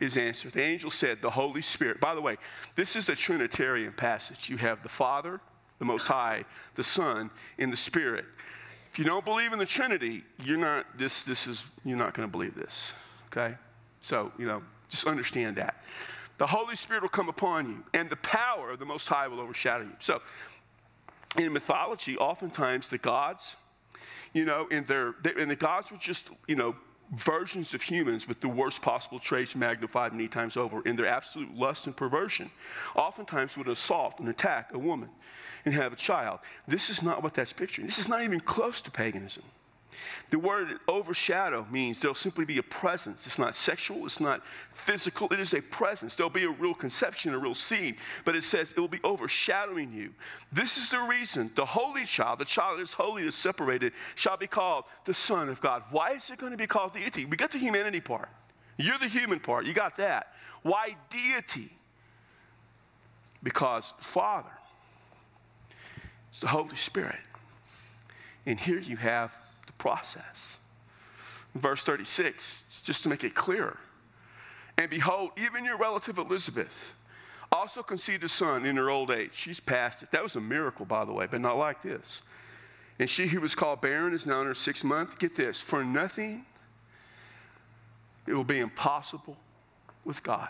is 0.00 0.16
answered. 0.16 0.52
The 0.52 0.62
angel 0.62 0.90
said, 0.90 1.20
The 1.20 1.30
Holy 1.30 1.62
Spirit. 1.62 2.00
By 2.00 2.14
the 2.14 2.20
way, 2.20 2.36
this 2.74 2.96
is 2.96 3.08
a 3.08 3.14
Trinitarian 3.14 3.92
passage. 3.92 4.48
You 4.48 4.56
have 4.56 4.82
the 4.82 4.88
Father, 4.88 5.40
the 5.78 5.84
Most 5.84 6.06
High, 6.06 6.44
the 6.74 6.82
Son, 6.82 7.30
and 7.58 7.72
the 7.72 7.76
Spirit. 7.76 8.24
If 8.92 8.98
you 8.98 9.04
don't 9.04 9.24
believe 9.24 9.52
in 9.52 9.58
the 9.58 9.66
Trinity, 9.66 10.24
you're 10.44 10.58
not, 10.58 10.86
this, 10.96 11.22
this 11.22 11.46
is, 11.46 11.64
you're 11.84 11.98
not 11.98 12.14
going 12.14 12.28
to 12.28 12.30
believe 12.30 12.54
this. 12.54 12.92
Okay? 13.26 13.56
So, 14.00 14.30
you 14.38 14.46
know, 14.46 14.62
just 14.88 15.06
understand 15.06 15.56
that. 15.56 15.82
The 16.38 16.46
Holy 16.46 16.76
Spirit 16.76 17.02
will 17.02 17.08
come 17.08 17.28
upon 17.28 17.68
you, 17.68 17.84
and 17.92 18.10
the 18.10 18.16
power 18.16 18.70
of 18.70 18.78
the 18.78 18.84
Most 18.84 19.08
High 19.08 19.28
will 19.28 19.40
overshadow 19.40 19.84
you. 19.84 19.96
So, 19.98 20.20
in 21.36 21.52
mythology, 21.52 22.16
oftentimes 22.16 22.88
the 22.88 22.98
gods, 22.98 23.56
you 24.32 24.44
know, 24.44 24.68
and, 24.70 24.86
their, 24.86 25.14
and 25.38 25.50
the 25.50 25.56
gods 25.56 25.90
were 25.90 25.98
just, 25.98 26.28
you 26.46 26.56
know, 26.56 26.76
versions 27.12 27.74
of 27.74 27.82
humans 27.82 28.26
with 28.26 28.40
the 28.40 28.48
worst 28.48 28.82
possible 28.82 29.18
traits 29.18 29.54
magnified 29.54 30.12
many 30.12 30.28
times 30.28 30.56
over 30.56 30.80
in 30.82 30.96
their 30.96 31.06
absolute 31.06 31.54
lust 31.54 31.86
and 31.86 31.96
perversion, 31.96 32.50
oftentimes 32.94 33.56
would 33.56 33.68
assault 33.68 34.18
and 34.18 34.28
attack 34.28 34.72
a 34.72 34.78
woman 34.78 35.08
and 35.64 35.74
have 35.74 35.92
a 35.92 35.96
child. 35.96 36.40
This 36.66 36.90
is 36.90 37.02
not 37.02 37.22
what 37.22 37.34
that's 37.34 37.52
picturing. 37.52 37.86
This 37.86 37.98
is 37.98 38.08
not 38.08 38.22
even 38.22 38.40
close 38.40 38.80
to 38.82 38.90
paganism. 38.90 39.44
The 40.30 40.38
word 40.38 40.78
overshadow 40.88 41.66
means 41.70 41.98
there'll 41.98 42.14
simply 42.14 42.44
be 42.44 42.58
a 42.58 42.62
presence. 42.62 43.26
It's 43.26 43.38
not 43.38 43.54
sexual, 43.54 44.04
it's 44.04 44.20
not 44.20 44.42
physical, 44.72 45.28
it 45.32 45.40
is 45.40 45.54
a 45.54 45.60
presence. 45.60 46.14
There'll 46.14 46.30
be 46.30 46.44
a 46.44 46.50
real 46.50 46.74
conception, 46.74 47.34
a 47.34 47.38
real 47.38 47.54
seed, 47.54 47.96
but 48.24 48.34
it 48.34 48.42
says 48.42 48.72
it 48.72 48.80
will 48.80 48.88
be 48.88 49.00
overshadowing 49.04 49.92
you. 49.92 50.10
This 50.52 50.78
is 50.78 50.88
the 50.88 51.00
reason 51.00 51.50
the 51.54 51.64
holy 51.64 52.04
child, 52.04 52.38
the 52.38 52.44
child 52.44 52.78
that 52.78 52.82
is 52.82 52.92
holy, 52.92 53.24
is 53.24 53.34
separated, 53.34 53.92
shall 54.14 54.36
be 54.36 54.46
called 54.46 54.84
the 55.04 55.14
Son 55.14 55.48
of 55.48 55.60
God. 55.60 55.82
Why 55.90 56.12
is 56.12 56.30
it 56.30 56.38
going 56.38 56.52
to 56.52 56.58
be 56.58 56.66
called 56.66 56.94
deity? 56.94 57.24
We 57.24 57.36
got 57.36 57.50
the 57.50 57.58
humanity 57.58 58.00
part. 58.00 58.28
You're 58.76 58.98
the 58.98 59.08
human 59.08 59.40
part. 59.40 59.66
You 59.66 59.72
got 59.72 59.96
that. 59.98 60.34
Why 60.62 60.96
deity? 61.10 61.70
Because 63.42 63.94
the 63.98 64.04
Father, 64.04 64.50
it's 66.30 66.40
the 66.40 66.48
Holy 66.48 66.74
Spirit. 66.74 67.20
And 68.46 68.58
here 68.58 68.78
you 68.78 68.96
have 68.96 69.32
process. 69.78 70.58
Verse 71.54 71.82
36, 71.84 72.64
just 72.84 73.02
to 73.04 73.08
make 73.08 73.24
it 73.24 73.34
clearer. 73.34 73.78
And 74.76 74.90
behold, 74.90 75.30
even 75.36 75.64
your 75.64 75.78
relative 75.78 76.18
Elizabeth 76.18 76.94
also 77.52 77.82
conceived 77.82 78.24
a 78.24 78.28
son 78.28 78.66
in 78.66 78.76
her 78.76 78.90
old 78.90 79.10
age. 79.10 79.30
She's 79.32 79.60
past 79.60 80.02
it. 80.02 80.10
That 80.10 80.22
was 80.22 80.36
a 80.36 80.40
miracle, 80.40 80.84
by 80.84 81.04
the 81.04 81.12
way, 81.12 81.26
but 81.26 81.40
not 81.40 81.56
like 81.56 81.82
this. 81.82 82.22
And 82.98 83.08
she 83.08 83.26
who 83.26 83.40
was 83.40 83.54
called 83.54 83.80
barren 83.80 84.12
is 84.12 84.26
now 84.26 84.40
in 84.40 84.46
her 84.46 84.54
sixth 84.54 84.84
month. 84.84 85.18
Get 85.18 85.36
this 85.36 85.60
for 85.60 85.84
nothing, 85.84 86.44
it 88.26 88.32
will 88.32 88.44
be 88.44 88.60
impossible 88.60 89.36
with 90.04 90.22
God. 90.22 90.48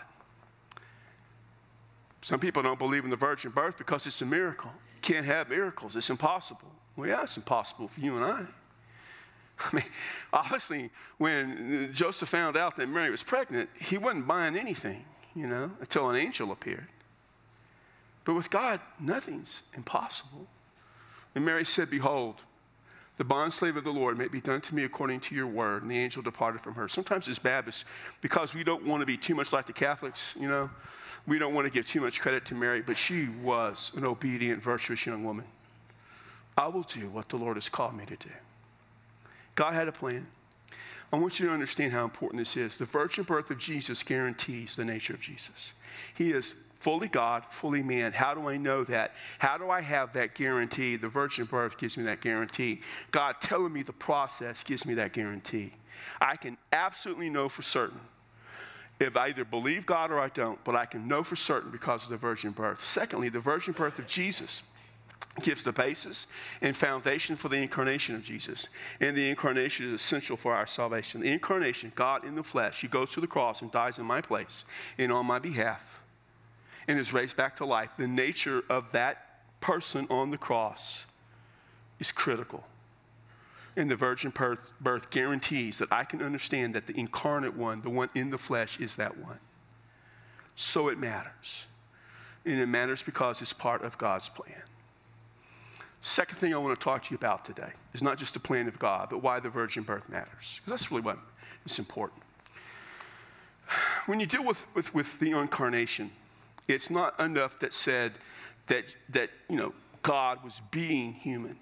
Some 2.21 2.39
people 2.39 2.63
don't 2.63 2.79
believe 2.79 3.03
in 3.03 3.11
the 3.11 3.15
virgin 3.15 3.51
birth 3.51 3.77
because 3.77 4.07
it's 4.07 4.21
a 4.21 4.25
miracle. 4.25 4.71
Can't 5.01 5.25
have 5.25 5.49
miracles, 5.49 5.95
it's 5.95 6.09
impossible. 6.09 6.71
Well, 6.95 7.09
yeah, 7.09 7.23
it's 7.23 7.37
impossible 7.37 7.87
for 7.87 7.99
you 7.99 8.15
and 8.15 8.25
I. 8.25 8.45
I 9.71 9.75
mean, 9.75 9.85
obviously, 10.33 10.89
when 11.17 11.89
Joseph 11.93 12.29
found 12.29 12.57
out 12.57 12.75
that 12.75 12.87
Mary 12.87 13.09
was 13.09 13.23
pregnant, 13.23 13.69
he 13.79 13.97
wasn't 13.97 14.27
buying 14.27 14.57
anything, 14.57 15.05
you 15.35 15.47
know, 15.47 15.71
until 15.79 16.09
an 16.09 16.15
angel 16.15 16.51
appeared. 16.51 16.87
But 18.25 18.33
with 18.33 18.49
God, 18.49 18.81
nothing's 18.99 19.61
impossible. 19.75 20.47
And 21.35 21.45
Mary 21.45 21.63
said, 21.63 21.89
Behold, 21.89 22.41
the 23.17 23.23
bondslave 23.23 23.77
of 23.77 23.83
the 23.83 23.91
Lord 23.91 24.17
may 24.17 24.27
be 24.27 24.41
done 24.41 24.61
to 24.61 24.75
me 24.75 24.83
according 24.83 25.21
to 25.21 25.35
your 25.35 25.47
word. 25.47 25.83
And 25.83 25.91
the 25.91 25.97
angel 25.97 26.21
departed 26.21 26.61
from 26.61 26.73
her. 26.73 26.87
Sometimes 26.87 27.27
as 27.29 27.39
Baptists, 27.39 27.85
because 28.21 28.53
we 28.53 28.63
don't 28.63 28.85
want 28.85 29.01
to 29.01 29.05
be 29.05 29.15
too 29.15 29.35
much 29.35 29.53
like 29.53 29.65
the 29.65 29.73
Catholics, 29.73 30.33
you 30.37 30.49
know, 30.49 30.69
we 31.27 31.39
don't 31.39 31.53
want 31.53 31.65
to 31.65 31.71
give 31.71 31.85
too 31.85 32.01
much 32.01 32.19
credit 32.19 32.45
to 32.45 32.55
Mary, 32.55 32.81
but 32.81 32.97
she 32.97 33.27
was 33.41 33.91
an 33.95 34.05
obedient, 34.05 34.61
virtuous 34.61 35.05
young 35.05 35.23
woman. 35.23 35.45
I 36.57 36.67
will 36.67 36.83
do 36.83 37.09
what 37.09 37.29
the 37.29 37.37
Lord 37.37 37.57
has 37.57 37.69
called 37.69 37.95
me 37.95 38.05
to 38.05 38.15
do. 38.15 38.29
God 39.55 39.73
had 39.73 39.87
a 39.87 39.91
plan. 39.91 40.25
I 41.13 41.17
want 41.17 41.39
you 41.39 41.47
to 41.47 41.53
understand 41.53 41.93
how 41.93 42.03
important 42.03 42.41
this 42.41 42.57
is. 42.57 42.77
The 42.77 42.85
virgin 42.85 43.23
birth 43.23 43.49
of 43.51 43.57
Jesus 43.57 44.03
guarantees 44.03 44.75
the 44.75 44.83
nature 44.83 45.13
of 45.13 45.21
Jesus. 45.21 45.73
He 46.15 46.31
is 46.31 46.55
fully 46.79 47.07
God, 47.07 47.45
fully 47.49 47.81
man. 47.81 48.11
How 48.11 48.33
do 48.33 48.49
I 48.49 48.57
know 48.57 48.83
that? 48.83 49.13
How 49.39 49.57
do 49.57 49.69
I 49.69 49.81
have 49.81 50.13
that 50.13 50.35
guarantee? 50.35 50.97
The 50.97 51.07
virgin 51.07 51.45
birth 51.45 51.77
gives 51.77 51.95
me 51.95 52.03
that 52.03 52.21
guarantee. 52.21 52.81
God 53.11 53.35
telling 53.39 53.71
me 53.71 53.81
the 53.81 53.93
process 53.93 54.63
gives 54.63 54.85
me 54.85 54.93
that 54.95 55.13
guarantee. 55.13 55.71
I 56.19 56.35
can 56.35 56.57
absolutely 56.73 57.29
know 57.29 57.47
for 57.47 57.61
certain 57.61 57.99
if 58.99 59.17
I 59.17 59.27
either 59.27 59.45
believe 59.45 59.85
God 59.85 60.11
or 60.11 60.19
I 60.19 60.29
don't, 60.29 60.61
but 60.63 60.75
I 60.75 60.85
can 60.85 61.07
know 61.07 61.23
for 61.23 61.35
certain 61.35 61.71
because 61.71 62.03
of 62.03 62.09
the 62.09 62.17
virgin 62.17 62.51
birth. 62.51 62.83
Secondly, 62.83 63.29
the 63.29 63.39
virgin 63.39 63.73
birth 63.73 63.99
of 63.99 64.07
Jesus 64.07 64.63
gives 65.41 65.63
the 65.63 65.71
basis 65.71 66.27
and 66.61 66.75
foundation 66.75 67.35
for 67.35 67.49
the 67.49 67.57
incarnation 67.57 68.15
of 68.15 68.21
Jesus. 68.21 68.67
And 69.01 69.15
the 69.15 69.29
incarnation 69.29 69.87
is 69.87 69.93
essential 69.93 70.37
for 70.37 70.53
our 70.53 70.67
salvation. 70.67 71.21
The 71.21 71.31
incarnation, 71.31 71.91
God 71.95 72.23
in 72.23 72.35
the 72.35 72.43
flesh, 72.43 72.81
He 72.81 72.87
goes 72.87 73.09
to 73.11 73.21
the 73.21 73.27
cross 73.27 73.61
and 73.61 73.71
dies 73.71 73.99
in 73.99 74.05
my 74.05 74.21
place 74.21 74.63
and 74.97 75.11
on 75.11 75.25
my 75.25 75.39
behalf 75.39 75.83
and 76.87 76.99
is 76.99 77.13
raised 77.13 77.35
back 77.35 77.57
to 77.57 77.65
life. 77.65 77.89
The 77.97 78.07
nature 78.07 78.63
of 78.69 78.91
that 78.91 79.41
person 79.59 80.07
on 80.09 80.31
the 80.31 80.37
cross 80.37 81.05
is 81.99 82.11
critical. 82.11 82.63
And 83.77 83.91
the 83.91 83.95
virgin 83.95 84.31
birth, 84.31 85.09
guarantees 85.09 85.79
that 85.79 85.91
I 85.91 86.05
can 86.05 86.21
understand 86.21 86.75
that 86.75 86.87
the 86.87 86.97
incarnate 86.97 87.55
one, 87.55 87.81
the 87.81 87.89
one 87.89 88.09
in 88.15 88.29
the 88.29 88.37
flesh, 88.37 88.79
is 88.79 88.95
that 88.95 89.17
one. 89.17 89.39
So 90.55 90.87
it 90.87 90.97
matters. 90.97 91.65
And 92.45 92.59
it 92.59 92.67
matters 92.67 93.03
because 93.03 93.41
it's 93.41 93.51
part 93.51 93.83
of 93.83 93.97
God's 93.97 94.29
plan. 94.29 94.61
Second 96.05 96.37
thing 96.37 96.53
I 96.53 96.57
want 96.57 96.79
to 96.79 96.83
talk 96.83 97.01
to 97.01 97.09
you 97.09 97.17
about 97.17 97.45
today 97.45 97.71
is 97.95 98.03
not 98.03 98.19
just 98.19 98.35
the 98.35 98.39
plan 98.39 98.67
of 98.67 98.77
God, 98.77 99.07
but 99.09 99.23
why 99.23 99.39
the 99.39 99.49
virgin 99.49 99.81
birth 99.81 100.07
matters. 100.07 100.61
Because 100.63 100.69
that's 100.69 100.91
really 100.91 101.01
what 101.01 101.17
is 101.65 101.79
important. 101.79 102.21
When 104.05 104.19
you 104.19 104.27
deal 104.27 104.45
with, 104.45 104.63
with, 104.75 104.93
with 104.93 105.17
the 105.17 105.31
incarnation, 105.31 106.11
it's 106.67 106.91
not 106.91 107.19
enough 107.19 107.57
that 107.57 107.73
said 107.73 108.11
that, 108.67 108.95
that, 109.09 109.31
you 109.49 109.55
know, 109.55 109.73
God 110.03 110.43
was 110.43 110.61
being 110.69 111.11
human. 111.11 111.57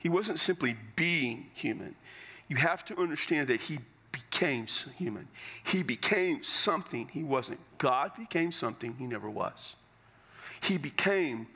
He 0.00 0.10
wasn't 0.10 0.38
simply 0.38 0.76
being 0.94 1.46
human. 1.54 1.94
You 2.48 2.56
have 2.56 2.84
to 2.84 3.00
understand 3.00 3.48
that 3.48 3.62
he 3.62 3.78
became 4.12 4.66
human. 4.98 5.28
He 5.64 5.82
became 5.82 6.42
something 6.42 7.08
he 7.08 7.22
wasn't. 7.22 7.60
God 7.78 8.12
became 8.18 8.52
something 8.52 8.94
he 8.98 9.06
never 9.06 9.30
was. 9.30 9.76
He 10.60 10.76
became 10.76 11.46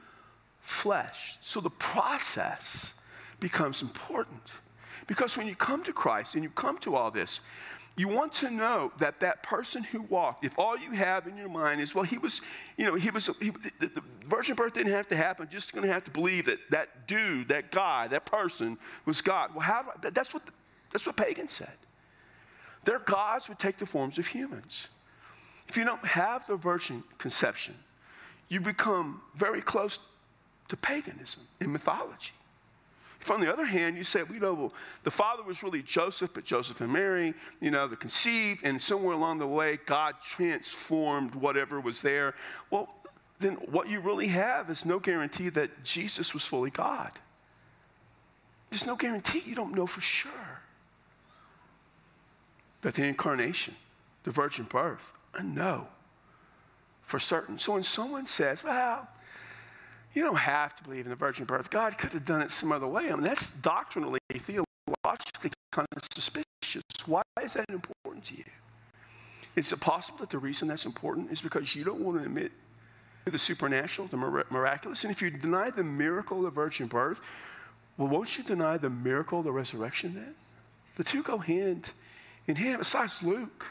flesh. 0.61 1.39
So 1.41 1.61
the 1.61 1.71
process 1.71 2.95
becomes 3.41 3.83
important. 3.83 4.43
Because 5.07 5.37
when 5.37 5.47
you 5.47 5.57
come 5.57 5.83
to 5.85 5.93
Christ 5.93 6.35
and 6.35 6.45
you 6.45 6.51
come 6.51 6.79
to 6.79 6.95
all 6.95 7.11
this, 7.11 7.41
you 7.97 8.09
want 8.09 8.33
to 8.35 8.51
know 8.51 8.93
that 8.99 9.21
that 9.21 9.43
person 9.43 9.83
who 9.83 10.03
walked, 10.03 10.45
if 10.45 10.59
all 10.59 10.79
you 10.79 10.93
have 10.93 11.27
in 11.27 11.37
your 11.37 11.49
mind 11.49 11.81
is, 11.81 11.95
well, 11.95 12.05
he 12.05 12.17
was, 12.17 12.41
you 12.77 12.87
know, 12.87 12.95
he 12.95 13.11
was, 13.11 13.29
he, 13.41 13.51
the, 13.81 13.89
the 13.89 14.03
virgin 14.27 14.55
birth 14.55 14.73
didn't 14.73 14.93
have 14.93 15.09
to 15.09 15.17
happen, 15.17 15.49
just 15.51 15.73
going 15.73 15.87
to 15.87 15.93
have 15.93 16.05
to 16.05 16.11
believe 16.11 16.47
that 16.47 16.59
that 16.71 17.07
dude, 17.09 17.49
that 17.49 17.71
guy, 17.73 18.07
that 18.09 18.25
person 18.25 18.79
was 19.05 19.21
God. 19.21 19.51
Well, 19.55 19.61
how 19.61 19.83
do 19.83 20.09
I, 20.09 20.11
that's 20.11 20.33
what, 20.33 20.43
that's 20.93 21.05
what 21.05 21.17
pagans 21.17 21.53
said. 21.53 21.73
Their 22.85 23.01
gods 23.01 23.49
would 23.49 23.59
take 23.59 23.77
the 23.77 23.87
forms 23.87 24.19
of 24.19 24.27
humans. 24.27 24.89
If 25.69 25.77
you 25.77 25.85
don't 25.85 26.05
have 26.05 26.47
the 26.47 26.57
virgin 26.57 27.05
conception, 27.19 27.75
you 28.49 28.61
become 28.61 29.21
very 29.35 29.61
close 29.61 29.99
to 30.71 30.77
paganism 30.77 31.43
and 31.61 31.73
mythology. 31.73 32.33
If 33.21 33.31
on 33.31 33.41
the 33.41 33.53
other 33.53 33.67
hand, 33.67 33.99
you 33.99 34.05
say, 34.05 34.23
we 34.23 34.39
know, 34.39 34.55
well, 34.55 34.73
the 35.03 35.11
father 35.11 35.43
was 35.43 35.63
really 35.63 35.83
Joseph, 35.83 36.31
but 36.33 36.43
Joseph 36.43 36.81
and 36.81 36.91
Mary, 36.91 37.35
you 37.61 37.71
know, 37.71 37.87
the 37.87 37.97
conceived, 37.97 38.65
and 38.65 38.81
somewhere 38.81 39.15
along 39.15 39.39
the 39.39 39.47
way, 39.47 39.79
God 39.85 40.15
transformed 40.23 41.35
whatever 41.35 41.81
was 41.81 42.01
there. 42.01 42.35
Well, 42.71 42.89
then 43.39 43.55
what 43.71 43.89
you 43.91 44.01
really 44.01 44.29
have 44.29 44.71
is 44.71 44.87
no 44.87 44.99
guarantee 44.99 45.51
that 45.51 45.85
Jesus 45.85 46.33
was 46.33 46.45
fully 46.47 46.71
God. 46.71 47.13
There's 48.71 48.87
no 48.87 48.97
guarantee. 48.97 49.43
You 49.45 49.55
don't 49.55 49.75
know 49.75 49.87
for 49.87 50.01
sure. 50.01 50.31
that 52.83 52.95
the 52.95 53.05
incarnation, 53.05 53.75
the 54.25 54.31
virgin 54.31 54.65
birth, 54.65 55.13
I 55.35 55.43
know 55.43 55.87
for 57.03 57.19
certain. 57.19 57.59
So 57.59 57.73
when 57.73 57.83
someone 57.83 58.27
says, 58.27 58.63
well, 58.65 59.09
you 60.13 60.23
don't 60.23 60.37
have 60.37 60.77
to 60.77 60.83
believe 60.83 61.07
in 61.07 61.11
the 61.11 61.17
virgin 61.17 61.45
birth. 61.45 61.71
God 61.71 61.97
could 61.97 62.13
have 62.13 62.25
done 62.25 62.43
it 62.43 62.51
some 62.51 62.73
other 62.73 62.87
way. 62.87 63.11
I 63.11 63.15
mean, 63.15 63.23
that's 63.23 63.49
doctrinally, 63.63 64.19
theologically 64.33 65.51
kind 65.71 65.87
of 65.97 66.03
suspicious. 66.13 66.83
Why 67.07 67.23
is 67.43 67.55
that 67.55 67.71
important 67.71 68.25
to 68.27 68.37
you? 68.37 68.45
Is 69.57 69.73
it 69.73 69.81
possible 69.81 70.19
that 70.19 70.31
the 70.31 70.39
reason 70.39 70.69
that's 70.69 70.85
important 70.85 71.31
is 71.31 71.41
because 71.41 71.75
you 71.75 71.85
don't 71.85 72.01
want 72.01 72.19
to 72.19 72.25
admit 72.25 72.53
the 73.25 73.39
supernatural, 73.39 74.09
the 74.09 74.17
miraculous? 74.17 75.05
And 75.05 75.13
if 75.13 75.23
you 75.23 75.31
deny 75.31 75.71
the 75.71 75.85
miracle 75.85 76.39
of 76.39 76.45
the 76.45 76.51
virgin 76.51 76.87
birth, 76.87 77.21
well, 77.97 78.09
won't 78.09 78.37
you 78.37 78.45
deny 78.45 78.77
the 78.79 78.91
miracle 78.91 79.41
of 79.41 79.45
the 79.45 79.53
resurrection 79.53 80.15
then? 80.15 80.35
The 80.97 81.05
two 81.05 81.23
go 81.23 81.39
hand 81.39 81.91
in 82.47 82.57
hand. 82.57 82.79
Besides 82.79 83.23
Luke, 83.23 83.67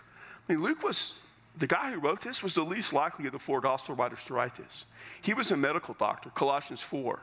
I 0.48 0.54
mean, 0.54 0.64
Luke 0.64 0.84
was 0.84 1.14
the 1.60 1.68
guy 1.68 1.92
who 1.92 2.00
wrote 2.00 2.22
this 2.22 2.42
was 2.42 2.54
the 2.54 2.64
least 2.64 2.94
likely 2.94 3.26
of 3.28 3.34
the 3.34 3.40
four 3.40 3.60
gospel 3.62 3.96
writers 3.96 4.24
to 4.26 4.34
write 4.34 4.56
this. 4.56 4.86
He 5.22 5.34
was 5.34 5.52
a 5.52 5.58
medical 5.58 5.94
doctor, 5.94 6.30
Colossians 6.32 6.82
4. 6.82 7.20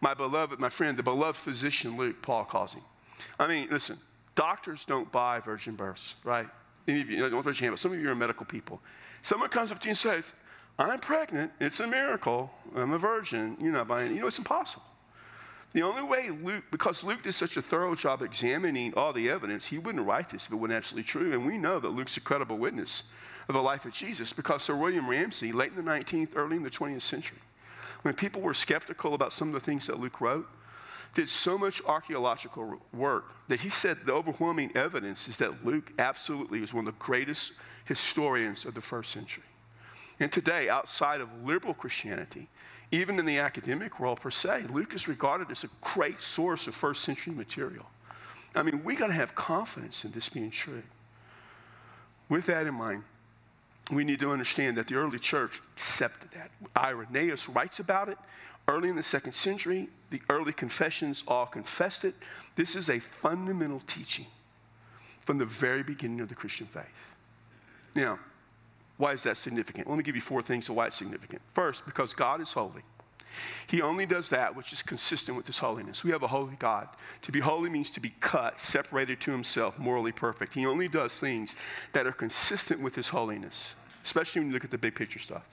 My 0.00 0.14
beloved, 0.14 0.58
my 0.58 0.68
friend, 0.68 0.96
the 0.96 1.02
beloved 1.02 1.36
physician 1.36 1.96
Luke, 1.96 2.22
Paul 2.22 2.44
calls 2.44 2.74
him. 2.74 2.82
I 3.38 3.46
mean, 3.46 3.68
listen, 3.70 3.98
doctors 4.34 4.84
don't 4.84 5.10
buy 5.12 5.40
virgin 5.40 5.74
births, 5.74 6.14
right? 6.24 6.48
Any 6.88 7.00
of 7.00 7.10
you, 7.10 7.28
don't 7.28 7.44
raise 7.44 7.60
your 7.60 7.66
hand, 7.66 7.72
but 7.72 7.78
some 7.80 7.92
of 7.92 8.00
you 8.00 8.08
are 8.08 8.14
medical 8.14 8.46
people. 8.46 8.80
Someone 9.22 9.48
comes 9.48 9.70
up 9.70 9.78
to 9.80 9.88
you 9.88 9.90
and 9.90 9.98
says, 9.98 10.34
I'm 10.78 10.98
pregnant, 10.98 11.52
it's 11.60 11.80
a 11.80 11.86
miracle, 11.86 12.50
I'm 12.74 12.92
a 12.92 12.98
virgin, 12.98 13.56
you're 13.60 13.72
not 13.72 13.88
buying 13.88 14.10
it. 14.10 14.14
You 14.14 14.22
know, 14.22 14.26
it's 14.26 14.38
impossible. 14.38 14.84
The 15.72 15.82
only 15.82 16.02
way 16.02 16.30
Luke, 16.30 16.64
because 16.70 17.02
Luke 17.02 17.22
did 17.22 17.32
such 17.32 17.56
a 17.56 17.62
thorough 17.62 17.94
job 17.94 18.22
examining 18.22 18.92
all 18.94 19.12
the 19.12 19.30
evidence, 19.30 19.66
he 19.66 19.78
wouldn't 19.78 20.06
write 20.06 20.28
this 20.28 20.46
if 20.46 20.52
it 20.52 20.56
wasn't 20.56 20.76
absolutely 20.76 21.08
true. 21.08 21.32
And 21.32 21.46
we 21.46 21.56
know 21.56 21.80
that 21.80 21.88
Luke's 21.88 22.16
a 22.16 22.20
credible 22.20 22.58
witness 22.58 23.04
of 23.48 23.54
the 23.54 23.62
life 23.62 23.84
of 23.84 23.92
Jesus 23.92 24.32
because 24.32 24.62
Sir 24.62 24.76
William 24.76 25.08
Ramsay, 25.08 25.52
late 25.52 25.72
in 25.76 25.84
the 25.84 25.90
19th, 25.90 26.30
early 26.36 26.56
in 26.56 26.62
the 26.62 26.70
20th 26.70 27.02
century, 27.02 27.38
when 28.02 28.14
people 28.14 28.42
were 28.42 28.54
skeptical 28.54 29.14
about 29.14 29.32
some 29.32 29.48
of 29.48 29.54
the 29.54 29.60
things 29.60 29.86
that 29.86 30.00
Luke 30.00 30.20
wrote, 30.20 30.46
did 31.14 31.28
so 31.28 31.58
much 31.58 31.82
archaeological 31.84 32.80
work 32.92 33.26
that 33.48 33.60
he 33.60 33.68
said 33.68 33.98
the 34.04 34.12
overwhelming 34.12 34.72
evidence 34.74 35.28
is 35.28 35.36
that 35.36 35.64
Luke 35.64 35.92
absolutely 35.98 36.60
was 36.60 36.72
one 36.72 36.86
of 36.86 36.94
the 36.94 37.04
greatest 37.04 37.52
historians 37.84 38.64
of 38.64 38.74
the 38.74 38.80
first 38.80 39.12
century. 39.12 39.44
And 40.20 40.32
today, 40.32 40.68
outside 40.68 41.20
of 41.20 41.28
liberal 41.44 41.74
Christianity, 41.74 42.48
even 42.92 43.18
in 43.18 43.26
the 43.26 43.38
academic 43.38 43.98
world 44.00 44.20
per 44.20 44.30
se, 44.30 44.64
Luke 44.70 44.94
is 44.94 45.08
regarded 45.08 45.50
as 45.50 45.64
a 45.64 45.68
great 45.80 46.22
source 46.22 46.66
of 46.66 46.74
first 46.74 47.02
century 47.02 47.34
material. 47.34 47.86
I 48.54 48.62
mean, 48.62 48.84
we 48.84 48.94
got 48.94 49.06
to 49.08 49.14
have 49.14 49.34
confidence 49.34 50.04
in 50.04 50.12
this 50.12 50.28
being 50.28 50.50
true. 50.50 50.82
With 52.28 52.46
that 52.46 52.66
in 52.66 52.74
mind, 52.74 53.02
we 53.90 54.04
need 54.04 54.20
to 54.20 54.30
understand 54.30 54.76
that 54.76 54.86
the 54.86 54.94
early 54.94 55.18
church 55.18 55.60
accepted 55.74 56.30
that. 56.32 56.50
Irenaeus 56.76 57.48
writes 57.48 57.80
about 57.80 58.08
it. 58.08 58.18
Early 58.68 58.88
in 58.88 58.96
the 58.96 59.02
second 59.02 59.32
century, 59.32 59.88
the 60.10 60.22
early 60.30 60.52
confessions 60.52 61.24
all 61.26 61.46
confessed 61.46 62.04
it. 62.04 62.14
This 62.54 62.76
is 62.76 62.88
a 62.88 63.00
fundamental 63.00 63.80
teaching 63.86 64.26
from 65.20 65.38
the 65.38 65.44
very 65.44 65.82
beginning 65.82 66.20
of 66.20 66.28
the 66.28 66.34
Christian 66.34 66.66
faith. 66.66 66.84
Now, 67.94 68.18
why 68.98 69.12
is 69.12 69.22
that 69.24 69.36
significant? 69.36 69.88
Let 69.88 69.96
me 69.96 70.04
give 70.04 70.14
you 70.14 70.20
four 70.20 70.42
things 70.42 70.68
of 70.68 70.76
why 70.76 70.86
it's 70.86 70.96
significant. 70.96 71.42
First, 71.54 71.84
because 71.84 72.14
God 72.14 72.40
is 72.40 72.52
holy. 72.52 72.82
He 73.66 73.82
only 73.82 74.06
does 74.06 74.28
that 74.30 74.54
which 74.54 74.72
is 74.72 74.82
consistent 74.82 75.36
with 75.36 75.46
his 75.46 75.58
holiness. 75.58 76.04
We 76.04 76.10
have 76.10 76.22
a 76.22 76.28
holy 76.28 76.56
God. 76.58 76.88
To 77.22 77.32
be 77.32 77.40
holy 77.40 77.70
means 77.70 77.90
to 77.92 78.00
be 78.00 78.14
cut, 78.20 78.60
separated 78.60 79.20
to 79.22 79.30
himself, 79.30 79.78
morally 79.78 80.12
perfect. 80.12 80.54
He 80.54 80.66
only 80.66 80.88
does 80.88 81.18
things 81.18 81.56
that 81.92 82.06
are 82.06 82.12
consistent 82.12 82.80
with 82.80 82.94
his 82.94 83.08
holiness, 83.08 83.74
especially 84.04 84.40
when 84.40 84.48
you 84.48 84.54
look 84.54 84.64
at 84.64 84.70
the 84.70 84.78
big 84.78 84.94
picture 84.94 85.18
stuff. 85.18 85.44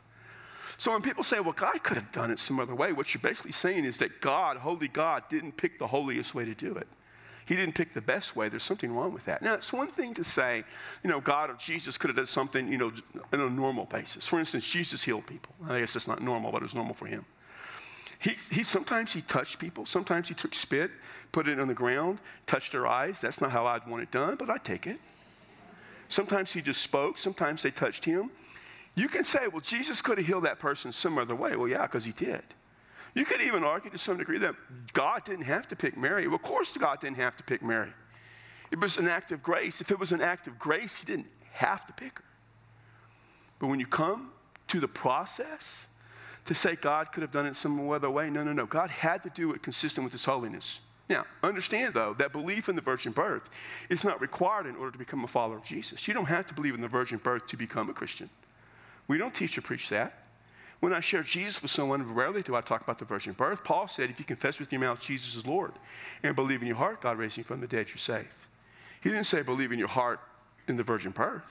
So 0.78 0.92
when 0.92 1.02
people 1.02 1.24
say, 1.24 1.40
well, 1.40 1.54
God 1.54 1.84
could 1.84 1.98
have 1.98 2.12
done 2.12 2.32
it 2.32 2.40
some 2.40 2.60
other 2.60 2.76
way, 2.76 2.94
what 2.94 3.14
you're 3.14 3.22
basically 3.22 3.52
saying 3.52 3.86
is 3.86 3.98
that 3.98 4.22
God, 4.22 4.58
holy 4.58 4.88
God, 4.88 5.24
didn't 5.30 5.58
pick 5.58 5.78
the 5.78 5.88
holiest 5.88 6.34
way 6.34 6.46
to 6.46 6.56
do 6.56 6.74
it. 6.76 6.88
He 7.50 7.56
didn't 7.56 7.74
pick 7.74 7.94
the 7.94 8.02
best 8.02 8.36
way. 8.36 8.48
There's 8.48 8.64
something 8.64 8.94
wrong 8.96 9.12
with 9.12 9.26
that. 9.26 9.42
Now, 9.42 9.56
it's 9.56 9.74
one 9.74 9.88
thing 9.88 10.14
to 10.14 10.24
say, 10.24 10.64
you 11.04 11.10
know, 11.10 11.20
God 11.20 11.50
or 11.50 11.56
Jesus 11.56 11.98
could 11.98 12.10
have 12.10 12.16
done 12.16 12.28
something, 12.28 12.72
you 12.72 12.78
know, 12.78 12.92
on 13.34 13.40
a 13.40 13.50
normal 13.50 13.86
basis. 13.86 14.28
For 14.28 14.40
instance, 14.40 14.70
Jesus 14.70 15.02
healed 15.02 15.26
people. 15.26 15.56
I 15.68 15.80
guess 15.80 15.96
it's 15.96 16.08
not 16.08 16.22
normal, 16.22 16.52
but 16.52 16.58
it 16.58 16.64
was 16.64 16.76
normal 16.76 16.94
for 16.94 17.08
him. 17.08 17.26
He, 18.20 18.36
he 18.52 18.64
sometimes 18.64 19.14
he 19.14 19.22
touched 19.22 19.60
people. 19.60 19.86
Sometimes 19.86 20.28
he 20.28 20.34
took 20.34 20.54
spit, 20.54 20.92
put 21.32 21.48
it 21.48 21.60
on 21.60 21.70
the 21.70 21.74
ground, 21.74 22.20
touched 22.46 22.74
their 22.74 22.86
eyes. 22.86 23.22
That's 23.22 23.40
not 23.40 23.52
how 23.52 23.66
I'd 23.66 23.88
want 23.88 24.04
it 24.04 24.12
done, 24.12 24.36
but 24.36 24.50
I'd 24.50 24.66
take 24.66 24.88
it. 24.88 25.00
Sometimes 26.10 26.52
he 26.52 26.62
just 26.62 26.82
spoke. 26.82 27.18
Sometimes 27.18 27.62
they 27.62 27.72
touched 27.72 28.04
him. 28.04 28.30
You 28.96 29.08
can 29.08 29.24
say, 29.24 29.48
well, 29.48 29.62
Jesus 29.62 30.02
could 30.02 30.18
have 30.18 30.28
healed 30.28 30.44
that 30.44 30.60
person 30.60 30.92
some 30.92 31.18
other 31.18 31.36
way. 31.36 31.56
Well, 31.56 31.70
yeah, 31.70 31.84
because 31.84 32.04
he 32.04 32.12
did. 32.12 32.44
You 33.14 33.24
could 33.24 33.42
even 33.42 33.64
argue 33.64 33.90
to 33.90 33.98
some 33.98 34.18
degree 34.18 34.38
that 34.40 34.56
God 34.92 35.24
didn't 35.24 35.46
have 35.46 35.68
to 35.70 35.76
pick 35.76 35.98
Mary. 35.98 36.28
Well, 36.28 36.36
of 36.36 36.42
course, 36.42 36.72
God 36.76 37.00
didn't 37.00 37.18
have 37.18 37.38
to 37.38 37.44
pick 37.44 37.64
Mary. 37.64 37.92
It 38.72 38.80
was 38.80 38.98
an 38.98 39.08
act 39.08 39.32
of 39.32 39.42
grace. 39.42 39.82
If 39.82 39.92
it 39.92 40.00
was 40.00 40.12
an 40.12 40.22
act 40.22 40.48
of 40.48 40.60
grace, 40.60 40.98
he 40.98 41.06
didn't 41.06 41.28
have 41.52 41.86
to 41.88 41.94
pick 41.94 42.20
her. 42.20 42.26
But 43.60 43.68
when 43.68 43.80
you 43.80 43.88
come 43.88 44.32
to 44.68 44.80
the 44.80 44.88
process 44.88 45.88
to 46.50 46.56
say 46.56 46.76
God 46.76 47.12
could 47.12 47.22
have 47.22 47.32
done 47.32 47.46
it 47.46 47.56
some 47.56 47.92
other 47.92 48.10
way, 48.10 48.28
no, 48.28 48.44
no, 48.44 48.52
no. 48.52 48.66
God 48.66 48.90
had 48.90 49.22
to 49.22 49.30
do 49.30 49.54
it 49.54 49.62
consistent 49.62 50.04
with 50.04 50.12
his 50.12 50.26
holiness. 50.26 50.80
Now, 51.08 51.26
understand 51.44 51.94
though 51.94 52.16
that 52.18 52.32
belief 52.32 52.70
in 52.70 52.76
the 52.76 52.82
virgin 52.82 53.12
birth 53.12 53.52
is 53.90 54.04
not 54.04 54.20
required 54.20 54.66
in 54.66 54.76
order 54.76 54.92
to 54.92 54.98
become 54.98 55.24
a 55.24 55.28
follower 55.28 55.58
of 55.58 55.64
Jesus. 55.64 56.08
You 56.08 56.16
don't 56.16 56.26
have 56.26 56.48
to 56.48 56.56
believe 56.56 56.74
in 56.74 56.82
the 56.82 56.88
virgin 56.88 57.20
birth 57.20 57.46
to 57.46 57.56
become 57.56 57.92
a 57.92 57.94
Christian. 57.94 58.32
We 59.08 59.20
don't 59.20 59.32
teach 59.32 59.60
or 59.60 59.62
preach 59.62 59.90
that. 59.90 60.24
When 60.80 60.92
I 60.92 61.02
share 61.02 61.22
Jesus 61.22 61.62
with 61.62 61.70
someone, 61.70 62.16
rarely 62.16 62.42
do 62.42 62.56
I 62.56 62.62
talk 62.62 62.82
about 62.82 62.98
the 62.98 63.06
virgin 63.06 63.34
birth. 63.34 63.64
Paul 63.64 63.88
said, 63.88 64.10
if 64.10 64.18
you 64.18 64.26
confess 64.26 64.58
with 64.58 64.72
your 64.72 64.82
mouth 64.82 65.00
Jesus 65.00 65.36
is 65.36 65.46
Lord 65.46 65.74
and 66.24 66.36
believe 66.36 66.62
in 66.62 66.68
your 66.68 66.78
heart 66.78 67.00
God 67.00 67.20
raised 67.20 67.38
him 67.38 67.44
from 67.44 67.62
the 67.62 67.68
dead, 67.68 67.90
you're 67.90 67.98
saved. 67.98 68.28
He 69.02 69.10
didn't 69.10 69.26
say 69.26 69.44
believe 69.44 69.72
in 69.72 69.78
your 69.78 69.88
heart 69.88 70.20
in 70.68 70.78
the 70.78 70.84
virgin 70.84 71.12
birth. 71.12 71.44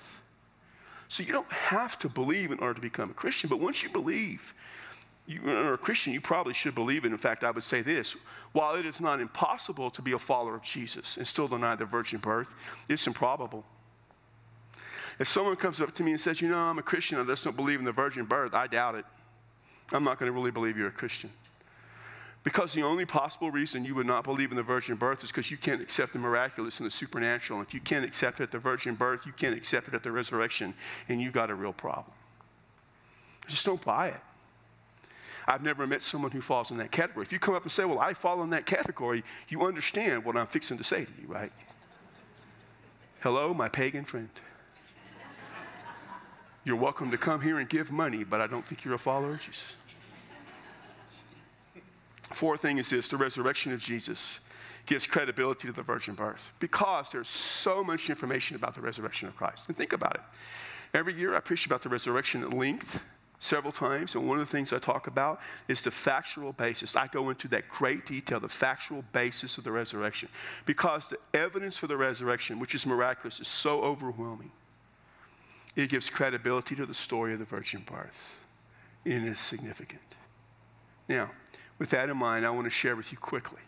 So 1.07 1.23
you 1.23 1.33
don't 1.33 1.53
have 1.53 2.01
to 2.01 2.09
believe 2.09 2.51
in 2.51 2.59
order 2.59 2.75
to 2.75 2.81
become 2.81 3.11
a 3.11 3.15
Christian, 3.15 3.49
but 3.49 3.61
once 3.61 3.83
you 3.83 3.89
believe, 3.89 4.53
you 5.29 5.43
are 5.47 5.75
a 5.75 5.79
Christian, 5.79 6.15
you 6.15 6.23
probably 6.23 6.55
should 6.55 6.75
believe 6.75 7.05
it. 7.05 7.13
In 7.13 7.19
fact, 7.19 7.45
I 7.45 7.51
would 7.51 7.63
say 7.63 7.83
this 7.83 8.17
while 8.53 8.75
it 8.77 8.87
is 8.87 8.99
not 8.99 9.21
impossible 9.21 9.91
to 9.91 10.01
be 10.01 10.13
a 10.13 10.19
follower 10.19 10.55
of 10.55 10.63
Jesus 10.63 11.19
and 11.19 11.27
still 11.27 11.47
deny 11.47 11.77
the 11.77 11.85
virgin 11.85 12.19
birth, 12.19 12.55
it's 12.89 13.07
improbable. 13.07 13.63
If 15.19 15.29
someone 15.29 15.57
comes 15.57 15.83
up 15.83 15.95
to 15.97 16.03
me 16.03 16.13
and 16.13 16.21
says, 16.21 16.41
You 16.41 16.49
know, 16.49 16.57
I'm 16.57 16.79
a 16.79 16.83
Christian, 16.83 17.19
I 17.19 17.25
just 17.25 17.45
don't 17.45 17.57
believe 17.57 17.79
in 17.79 17.85
the 17.85 17.93
virgin 17.93 18.25
birth, 18.25 18.55
I 18.55 18.67
doubt 18.67 18.95
it. 18.95 19.05
I'm 19.93 20.03
not 20.03 20.19
going 20.19 20.33
to 20.33 20.37
really 20.37 20.51
believe 20.51 20.79
you're 20.79 20.89
a 20.89 20.93
Christian. 20.93 21.31
Because 22.43 22.73
the 22.73 22.83
only 22.83 23.05
possible 23.05 23.51
reason 23.51 23.85
you 23.85 23.95
would 23.95 24.07
not 24.07 24.25
believe 24.25 24.51
in 24.51 24.57
the 24.57 24.63
virgin 24.63 24.97
birth 24.97 25.25
is 25.25 25.31
because 25.31 25.51
you 25.51 25.59
can't 25.59 25.83
accept 25.83 26.15
the 26.15 26.19
miraculous 26.19 26.79
and 26.79 26.87
the 26.87 26.91
supernatural. 26.91 27.59
And 27.59 27.69
if 27.69 27.75
you 27.75 27.81
can't 27.81 28.05
accept 28.05 28.41
it 28.41 28.45
at 28.45 28.51
the 28.51 28.59
virgin 28.59 28.95
birth, 28.95 29.27
you 29.27 29.33
can't 29.33 29.55
accept 29.55 29.89
it 29.89 29.95
at 29.95 30.03
the 30.03 30.11
resurrection, 30.11 30.73
and 31.11 31.21
you've 31.21 31.35
got 31.35 31.51
a 31.51 31.55
real 31.55 31.75
problem. 31.75 32.15
Just 33.47 33.67
don't 33.67 33.83
buy 33.83 34.09
it. 34.09 34.21
I've 35.49 35.63
never 35.63 35.87
met 35.87 36.03
someone 36.03 36.31
who 36.31 36.43
falls 36.43 36.71
in 36.71 36.77
that 36.77 36.93
category. 36.93 37.25
If 37.25 37.33
you 37.33 37.39
come 37.39 37.55
up 37.55 37.63
and 37.63 37.73
say, 37.73 37.87
Well, 37.87 38.01
I 38.01 38.13
fall 38.13 38.43
in 38.43 38.51
that 38.51 38.67
category, 38.67 39.25
you 39.49 39.63
understand 39.63 40.23
what 40.23 40.37
I'm 40.37 40.47
fixing 40.47 40.77
to 40.77 40.85
say 40.85 41.07
to 41.07 41.11
you, 41.21 41.27
right? 41.27 41.51
Hello, 43.21 43.55
my 43.55 43.67
pagan 43.67 44.05
friend. 44.05 44.29
You're 46.65 46.77
welcome 46.77 47.11
to 47.11 47.17
come 47.17 47.41
here 47.41 47.61
and 47.61 47.69
give 47.69 47.91
money, 47.91 48.25
but 48.25 48.43
I 48.43 48.47
don't 48.47 48.63
think 48.63 48.85
you're 48.85 48.95
a 48.95 48.99
follower 48.99 49.31
of 49.31 49.41
Jesus. 49.41 49.75
Fourth 52.31 52.61
thing 52.61 52.77
is 52.77 52.91
this 52.91 53.09
the 53.09 53.17
resurrection 53.17 53.73
of 53.73 53.81
Jesus 53.81 54.41
gives 54.85 55.07
credibility 55.07 55.67
to 55.67 55.73
the 55.73 55.83
virgin 55.83 56.15
birth 56.15 56.53
because 56.61 57.09
there's 57.11 57.29
so 57.29 57.83
much 57.83 58.11
information 58.11 58.55
about 58.55 58.75
the 58.75 58.83
resurrection 58.83 59.29
of 59.29 59.35
Christ. 59.37 59.65
And 59.69 59.77
think 59.79 59.95
about 59.95 60.15
it. 60.17 60.21
Every 60.93 61.15
year 61.15 61.35
I 61.35 61.41
preach 61.41 61.65
about 61.65 61.81
the 61.81 61.89
resurrection 61.89 62.43
at 62.43 62.53
length 62.53 63.03
several 63.41 63.73
times, 63.73 64.15
and 64.15 64.29
one 64.29 64.39
of 64.39 64.47
the 64.47 64.51
things 64.51 64.73
I 64.73 64.79
talk 64.79 65.07
about 65.07 65.41
is 65.69 65.81
the 65.81 65.91
factual 65.91 66.53
basis. 66.53 66.97
I 66.97 67.07
go 67.07 67.31
into 67.31 67.49
that 67.49 67.69
great 67.69 68.05
detail, 68.05 68.41
the 68.41 68.49
factual 68.49 69.05
basis 69.13 69.59
of 69.59 69.65
the 69.65 69.73
resurrection, 69.73 70.29
because 70.67 71.07
the 71.07 71.19
evidence 71.39 71.77
for 71.77 71.87
the 71.87 71.97
resurrection, 71.97 72.59
which 72.59 72.75
is 72.75 72.87
miraculous, 72.87 73.41
is 73.41 73.49
so 73.49 73.83
overwhelming. 73.83 74.51
It 75.77 75.91
gives 75.91 76.11
credibility 76.11 76.75
to 76.75 76.87
the 76.87 76.95
story 76.95 77.33
of 77.33 77.39
the 77.39 77.45
virgin 77.45 77.85
birth. 77.87 78.35
It 79.05 79.23
is 79.23 79.39
significant. 79.39 80.01
Now, 81.09 81.31
with 81.79 81.91
that 81.91 82.09
in 82.11 82.17
mind, 82.17 82.45
I 82.45 82.51
want 82.51 82.65
to 82.65 82.71
share 82.71 82.97
with 82.97 83.13
you 83.13 83.19
quickly 83.19 83.63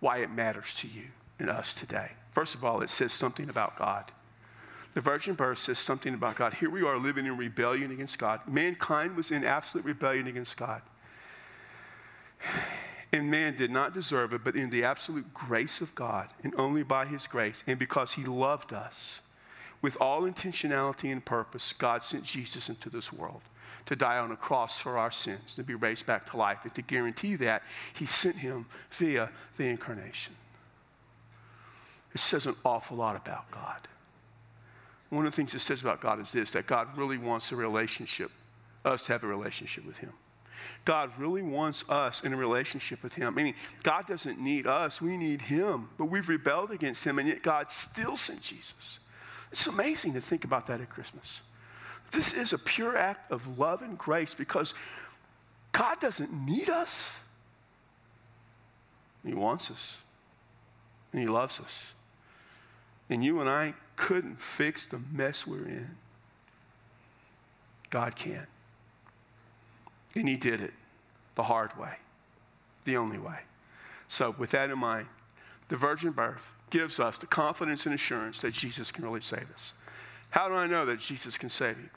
why 0.00 0.18
it 0.18 0.30
matters 0.30 0.74
to 0.76 0.88
you 0.88 1.04
and 1.38 1.48
us 1.48 1.72
today. 1.72 2.10
First 2.32 2.54
of 2.54 2.64
all, 2.64 2.82
it 2.82 2.90
says 2.90 3.12
something 3.12 3.48
about 3.48 3.78
God. 3.78 4.12
The 4.98 5.02
virgin 5.02 5.34
birth 5.34 5.58
says 5.58 5.78
something 5.78 6.12
about 6.12 6.34
God. 6.34 6.54
Here 6.54 6.68
we 6.68 6.82
are 6.82 6.98
living 6.98 7.24
in 7.24 7.36
rebellion 7.36 7.92
against 7.92 8.18
God. 8.18 8.40
Mankind 8.48 9.14
was 9.16 9.30
in 9.30 9.44
absolute 9.44 9.84
rebellion 9.86 10.26
against 10.26 10.56
God. 10.56 10.82
And 13.12 13.30
man 13.30 13.54
did 13.54 13.70
not 13.70 13.94
deserve 13.94 14.32
it, 14.32 14.42
but 14.42 14.56
in 14.56 14.70
the 14.70 14.82
absolute 14.82 15.32
grace 15.32 15.80
of 15.80 15.94
God, 15.94 16.26
and 16.42 16.52
only 16.58 16.82
by 16.82 17.06
his 17.06 17.28
grace, 17.28 17.62
and 17.68 17.78
because 17.78 18.12
he 18.12 18.24
loved 18.24 18.72
us, 18.72 19.20
with 19.82 19.96
all 20.00 20.22
intentionality 20.22 21.12
and 21.12 21.24
purpose, 21.24 21.72
God 21.78 22.02
sent 22.02 22.24
Jesus 22.24 22.68
into 22.68 22.90
this 22.90 23.12
world 23.12 23.42
to 23.86 23.94
die 23.94 24.18
on 24.18 24.32
a 24.32 24.36
cross 24.36 24.80
for 24.80 24.98
our 24.98 25.12
sins, 25.12 25.54
to 25.54 25.62
be 25.62 25.76
raised 25.76 26.06
back 26.06 26.28
to 26.32 26.36
life. 26.36 26.58
And 26.64 26.74
to 26.74 26.82
guarantee 26.82 27.36
that, 27.36 27.62
He 27.94 28.06
sent 28.06 28.34
Him 28.34 28.66
via 28.90 29.30
the 29.58 29.66
incarnation. 29.66 30.34
It 32.12 32.18
says 32.18 32.46
an 32.46 32.56
awful 32.64 32.96
lot 32.96 33.14
about 33.14 33.48
God. 33.52 33.86
One 35.10 35.26
of 35.26 35.32
the 35.32 35.36
things 35.36 35.54
it 35.54 35.60
says 35.60 35.80
about 35.80 36.00
God 36.00 36.20
is 36.20 36.32
this 36.32 36.50
that 36.52 36.66
God 36.66 36.88
really 36.96 37.18
wants 37.18 37.50
a 37.52 37.56
relationship, 37.56 38.30
us 38.84 39.02
to 39.02 39.12
have 39.12 39.24
a 39.24 39.26
relationship 39.26 39.86
with 39.86 39.96
Him. 39.96 40.12
God 40.84 41.12
really 41.18 41.42
wants 41.42 41.84
us 41.88 42.22
in 42.22 42.32
a 42.32 42.36
relationship 42.36 43.02
with 43.02 43.14
Him. 43.14 43.38
I 43.38 43.42
mean, 43.42 43.54
God 43.82 44.06
doesn't 44.06 44.40
need 44.40 44.66
us, 44.66 45.00
we 45.00 45.16
need 45.16 45.40
Him. 45.40 45.88
But 45.96 46.06
we've 46.06 46.28
rebelled 46.28 46.72
against 46.72 47.04
Him, 47.04 47.18
and 47.18 47.28
yet 47.28 47.42
God 47.42 47.70
still 47.70 48.16
sent 48.16 48.42
Jesus. 48.42 48.98
It's 49.52 49.66
amazing 49.66 50.12
to 50.14 50.20
think 50.20 50.44
about 50.44 50.66
that 50.66 50.80
at 50.80 50.90
Christmas. 50.90 51.40
This 52.10 52.32
is 52.32 52.52
a 52.52 52.58
pure 52.58 52.96
act 52.96 53.30
of 53.30 53.58
love 53.58 53.82
and 53.82 53.96
grace 53.96 54.34
because 54.34 54.74
God 55.72 56.00
doesn't 56.00 56.32
need 56.32 56.68
us. 56.68 57.16
He 59.24 59.34
wants 59.34 59.70
us, 59.70 59.96
and 61.12 61.20
He 61.20 61.28
loves 61.28 61.60
us. 61.60 61.82
And 63.10 63.24
you 63.24 63.40
and 63.40 63.48
I 63.48 63.74
couldn't 63.98 64.40
fix 64.40 64.86
the 64.86 65.00
mess 65.12 65.46
we're 65.46 65.66
in. 65.66 65.90
God 67.90 68.16
can. 68.16 68.46
And 70.14 70.28
He 70.28 70.36
did 70.36 70.62
it 70.62 70.72
the 71.34 71.42
hard 71.42 71.76
way, 71.76 71.92
the 72.84 72.96
only 72.96 73.18
way. 73.18 73.40
So, 74.06 74.34
with 74.38 74.50
that 74.52 74.70
in 74.70 74.78
mind, 74.78 75.06
the 75.68 75.76
virgin 75.76 76.12
birth 76.12 76.52
gives 76.70 77.00
us 77.00 77.18
the 77.18 77.26
confidence 77.26 77.86
and 77.86 77.94
assurance 77.94 78.40
that 78.40 78.54
Jesus 78.54 78.90
can 78.90 79.04
really 79.04 79.20
save 79.20 79.50
us. 79.52 79.74
How 80.30 80.48
do 80.48 80.54
I 80.54 80.66
know 80.66 80.86
that 80.86 81.00
Jesus 81.00 81.36
can 81.36 81.50
save 81.50 81.78
you? 81.78 81.90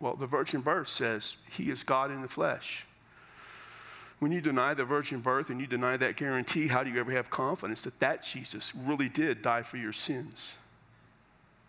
Well, 0.00 0.16
the 0.16 0.26
virgin 0.26 0.62
birth 0.62 0.88
says 0.88 1.36
he 1.50 1.70
is 1.70 1.84
God 1.84 2.10
in 2.10 2.22
the 2.22 2.28
flesh. 2.28 2.86
When 4.18 4.32
you 4.32 4.40
deny 4.40 4.74
the 4.74 4.84
virgin 4.84 5.20
birth 5.20 5.50
and 5.50 5.60
you 5.60 5.66
deny 5.66 5.96
that 5.96 6.16
guarantee, 6.16 6.66
how 6.66 6.82
do 6.82 6.90
you 6.90 6.98
ever 6.98 7.12
have 7.12 7.30
confidence 7.30 7.82
that 7.82 7.98
that 8.00 8.22
Jesus 8.22 8.72
really 8.74 9.08
did 9.08 9.42
die 9.42 9.62
for 9.62 9.76
your 9.76 9.92
sins 9.92 10.56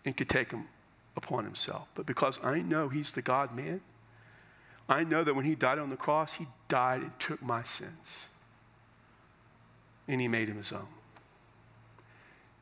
and 0.04 0.16
could 0.16 0.28
take 0.28 0.50
them 0.50 0.68
upon 1.16 1.44
himself? 1.44 1.88
But 1.94 2.06
because 2.06 2.38
I 2.42 2.60
know 2.60 2.88
he's 2.88 3.12
the 3.12 3.22
God 3.22 3.54
man, 3.54 3.80
I 4.88 5.04
know 5.04 5.24
that 5.24 5.34
when 5.34 5.44
he 5.44 5.54
died 5.54 5.78
on 5.78 5.90
the 5.90 5.96
cross, 5.96 6.34
he 6.34 6.46
died 6.68 7.02
and 7.02 7.18
took 7.18 7.42
my 7.42 7.62
sins. 7.62 8.26
And 10.06 10.20
he 10.20 10.28
made 10.28 10.48
him 10.48 10.58
his 10.58 10.72
own. 10.72 10.86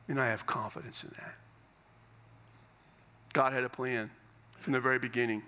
And 0.07 0.19
I 0.19 0.27
have 0.27 0.45
confidence 0.45 1.03
in 1.03 1.09
that. 1.17 1.35
God 3.33 3.51
had 3.51 3.63
a 3.63 3.69
plan 3.69 4.09
from 4.61 4.73
the 4.73 4.79
very 4.79 4.99
beginning. 4.99 5.43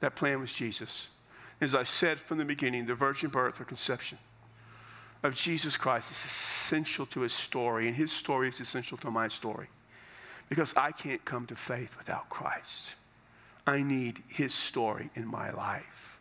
That 0.00 0.14
plan 0.14 0.40
was 0.40 0.52
Jesus. 0.52 1.08
As 1.60 1.74
I 1.74 1.82
said 1.82 2.20
from 2.20 2.38
the 2.38 2.44
beginning, 2.44 2.86
the 2.86 2.94
virgin 2.94 3.30
birth 3.30 3.60
or 3.60 3.64
conception 3.64 4.18
of 5.22 5.34
Jesus 5.34 5.76
Christ 5.76 6.10
is 6.10 6.24
essential 6.24 7.06
to 7.06 7.20
his 7.20 7.32
story, 7.32 7.88
and 7.88 7.96
his 7.96 8.12
story 8.12 8.48
is 8.48 8.60
essential 8.60 8.96
to 8.98 9.10
my 9.10 9.26
story. 9.26 9.66
Because 10.48 10.74
I 10.76 10.92
can't 10.92 11.24
come 11.24 11.46
to 11.46 11.56
faith 11.56 11.96
without 11.98 12.28
Christ. 12.30 12.94
I 13.66 13.82
need 13.82 14.22
his 14.28 14.54
story 14.54 15.10
in 15.14 15.26
my 15.26 15.50
life. 15.50 16.20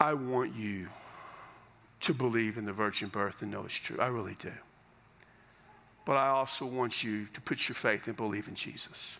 I 0.00 0.14
want 0.14 0.54
you 0.54 0.86
to 2.00 2.14
believe 2.14 2.56
in 2.58 2.64
the 2.64 2.72
virgin 2.72 3.08
birth 3.08 3.42
and 3.42 3.50
know 3.50 3.64
it's 3.64 3.74
true. 3.74 3.98
I 3.98 4.06
really 4.06 4.36
do. 4.38 4.52
But 6.04 6.16
I 6.16 6.28
also 6.28 6.66
want 6.66 7.02
you 7.02 7.26
to 7.26 7.40
put 7.40 7.68
your 7.68 7.74
faith 7.74 8.06
and 8.06 8.16
believe 8.16 8.46
in 8.46 8.54
Jesus. 8.54 9.16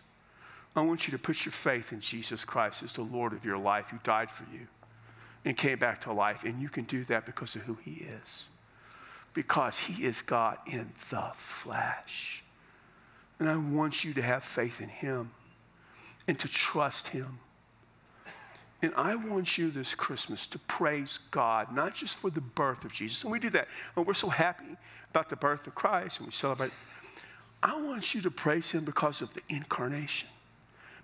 I 0.75 0.81
want 0.81 1.07
you 1.07 1.11
to 1.11 1.17
put 1.17 1.45
your 1.45 1.51
faith 1.51 1.91
in 1.91 1.99
Jesus 1.99 2.45
Christ 2.45 2.83
as 2.83 2.93
the 2.93 3.01
Lord 3.01 3.33
of 3.33 3.43
your 3.43 3.57
life 3.57 3.87
who 3.89 3.97
died 4.03 4.29
for 4.29 4.43
you 4.53 4.67
and 5.45 5.57
came 5.57 5.79
back 5.79 6.01
to 6.01 6.13
life. 6.13 6.43
And 6.43 6.61
you 6.61 6.69
can 6.69 6.83
do 6.85 7.03
that 7.05 7.25
because 7.25 7.55
of 7.55 7.63
who 7.63 7.77
he 7.83 8.05
is. 8.23 8.47
Because 9.33 9.77
he 9.77 10.05
is 10.05 10.21
God 10.21 10.57
in 10.67 10.89
the 11.09 11.31
flesh. 11.35 12.43
And 13.39 13.49
I 13.49 13.55
want 13.57 14.03
you 14.03 14.13
to 14.13 14.21
have 14.21 14.43
faith 14.43 14.81
in 14.81 14.89
him 14.89 15.31
and 16.27 16.39
to 16.39 16.47
trust 16.47 17.07
him. 17.07 17.39
And 18.81 18.93
I 18.95 19.15
want 19.15 19.57
you 19.57 19.71
this 19.71 19.95
Christmas 19.95 20.45
to 20.47 20.59
praise 20.59 21.19
God, 21.31 21.73
not 21.73 21.93
just 21.95 22.19
for 22.19 22.29
the 22.29 22.41
birth 22.41 22.85
of 22.85 22.91
Jesus. 22.91 23.23
And 23.23 23.31
we 23.31 23.39
do 23.39 23.49
that. 23.51 23.67
And 23.95 24.05
we're 24.05 24.13
so 24.13 24.29
happy 24.29 24.77
about 25.09 25.29
the 25.29 25.35
birth 25.35 25.65
of 25.65 25.75
Christ 25.75 26.19
and 26.19 26.27
we 26.27 26.31
celebrate. 26.31 26.71
I 27.63 27.81
want 27.81 28.13
you 28.13 28.21
to 28.21 28.31
praise 28.31 28.69
Him 28.69 28.85
because 28.85 29.21
of 29.21 29.33
the 29.33 29.41
incarnation, 29.49 30.29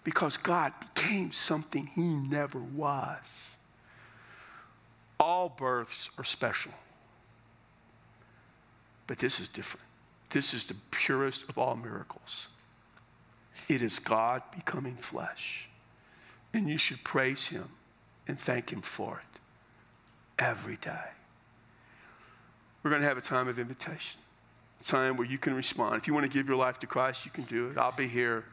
because 0.03 0.37
God 0.37 0.73
became 0.93 1.31
something 1.31 1.87
He 1.87 2.01
never 2.03 2.59
was. 2.59 3.55
All 5.19 5.49
births 5.49 6.11
are 6.17 6.23
special, 6.23 6.71
but 9.07 9.17
this 9.17 9.39
is 9.39 9.47
different. 9.47 9.85
This 10.31 10.53
is 10.53 10.63
the 10.63 10.75
purest 10.91 11.43
of 11.49 11.57
all 11.57 11.75
miracles. 11.75 12.47
It 13.67 13.81
is 13.81 13.99
God 13.99 14.41
becoming 14.55 14.95
flesh. 14.95 15.67
And 16.53 16.67
you 16.67 16.77
should 16.77 17.03
praise 17.03 17.45
Him 17.45 17.69
and 18.27 18.39
thank 18.39 18.71
Him 18.71 18.81
for 18.81 19.21
it 19.21 19.39
every 20.43 20.77
day. 20.77 21.09
We're 22.83 22.89
going 22.89 23.01
to 23.01 23.07
have 23.07 23.17
a 23.17 23.21
time 23.21 23.47
of 23.47 23.59
invitation, 23.59 24.19
a 24.79 24.83
time 24.83 25.17
where 25.17 25.27
you 25.27 25.37
can 25.37 25.53
respond. 25.53 25.95
If 25.97 26.07
you 26.07 26.13
want 26.13 26.25
to 26.25 26.31
give 26.31 26.47
your 26.47 26.57
life 26.57 26.79
to 26.79 26.87
Christ, 26.87 27.25
you 27.25 27.31
can 27.31 27.43
do 27.43 27.69
it. 27.69 27.77
I'll 27.77 27.91
be 27.91 28.07
here. 28.07 28.45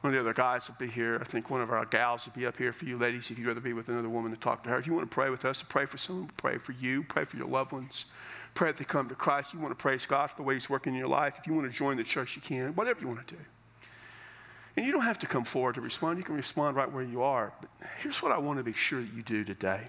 One 0.00 0.14
of 0.14 0.14
the 0.14 0.20
other 0.20 0.32
guys 0.32 0.66
will 0.66 0.76
be 0.78 0.86
here. 0.90 1.18
I 1.20 1.24
think 1.24 1.50
one 1.50 1.60
of 1.60 1.70
our 1.70 1.84
gals 1.84 2.24
will 2.24 2.32
be 2.32 2.46
up 2.46 2.56
here 2.56 2.72
for 2.72 2.86
you 2.86 2.96
ladies 2.96 3.30
if 3.30 3.38
you'd 3.38 3.46
rather 3.46 3.60
be 3.60 3.74
with 3.74 3.90
another 3.90 4.08
woman 4.08 4.30
to 4.30 4.38
talk 4.38 4.64
to 4.64 4.70
her. 4.70 4.78
If 4.78 4.86
you 4.86 4.94
want 4.94 5.10
to 5.10 5.14
pray 5.14 5.28
with 5.28 5.44
us, 5.44 5.62
pray 5.62 5.84
for 5.84 5.98
someone, 5.98 6.30
pray 6.38 6.56
for 6.56 6.72
you, 6.72 7.02
pray 7.02 7.26
for 7.26 7.36
your 7.36 7.48
loved 7.48 7.72
ones, 7.72 8.06
pray 8.54 8.70
that 8.70 8.78
they 8.78 8.84
come 8.84 9.08
to 9.08 9.14
Christ. 9.14 9.52
You 9.52 9.60
want 9.60 9.70
to 9.72 9.80
praise 9.80 10.06
God 10.06 10.28
for 10.28 10.36
the 10.36 10.42
way 10.42 10.54
He's 10.54 10.68
working 10.68 10.92
in 10.92 10.98
your 10.98 11.08
life. 11.08 11.36
If 11.38 11.46
you 11.46 11.54
want 11.54 11.70
to 11.70 11.76
join 11.76 11.96
the 11.96 12.04
church, 12.04 12.36
you 12.36 12.42
can. 12.42 12.74
Whatever 12.74 13.00
you 13.00 13.08
want 13.08 13.26
to 13.26 13.34
do. 13.34 13.40
And 14.76 14.86
you 14.86 14.92
don't 14.92 15.02
have 15.02 15.18
to 15.20 15.26
come 15.26 15.44
forward 15.44 15.74
to 15.74 15.80
respond. 15.80 16.18
You 16.18 16.24
can 16.24 16.36
respond 16.36 16.76
right 16.76 16.90
where 16.90 17.02
you 17.02 17.22
are. 17.22 17.52
But 17.60 17.70
here's 18.02 18.22
what 18.22 18.32
I 18.32 18.38
want 18.38 18.58
to 18.58 18.62
be 18.62 18.72
sure 18.72 19.00
that 19.00 19.12
you 19.12 19.22
do 19.22 19.44
today. 19.44 19.88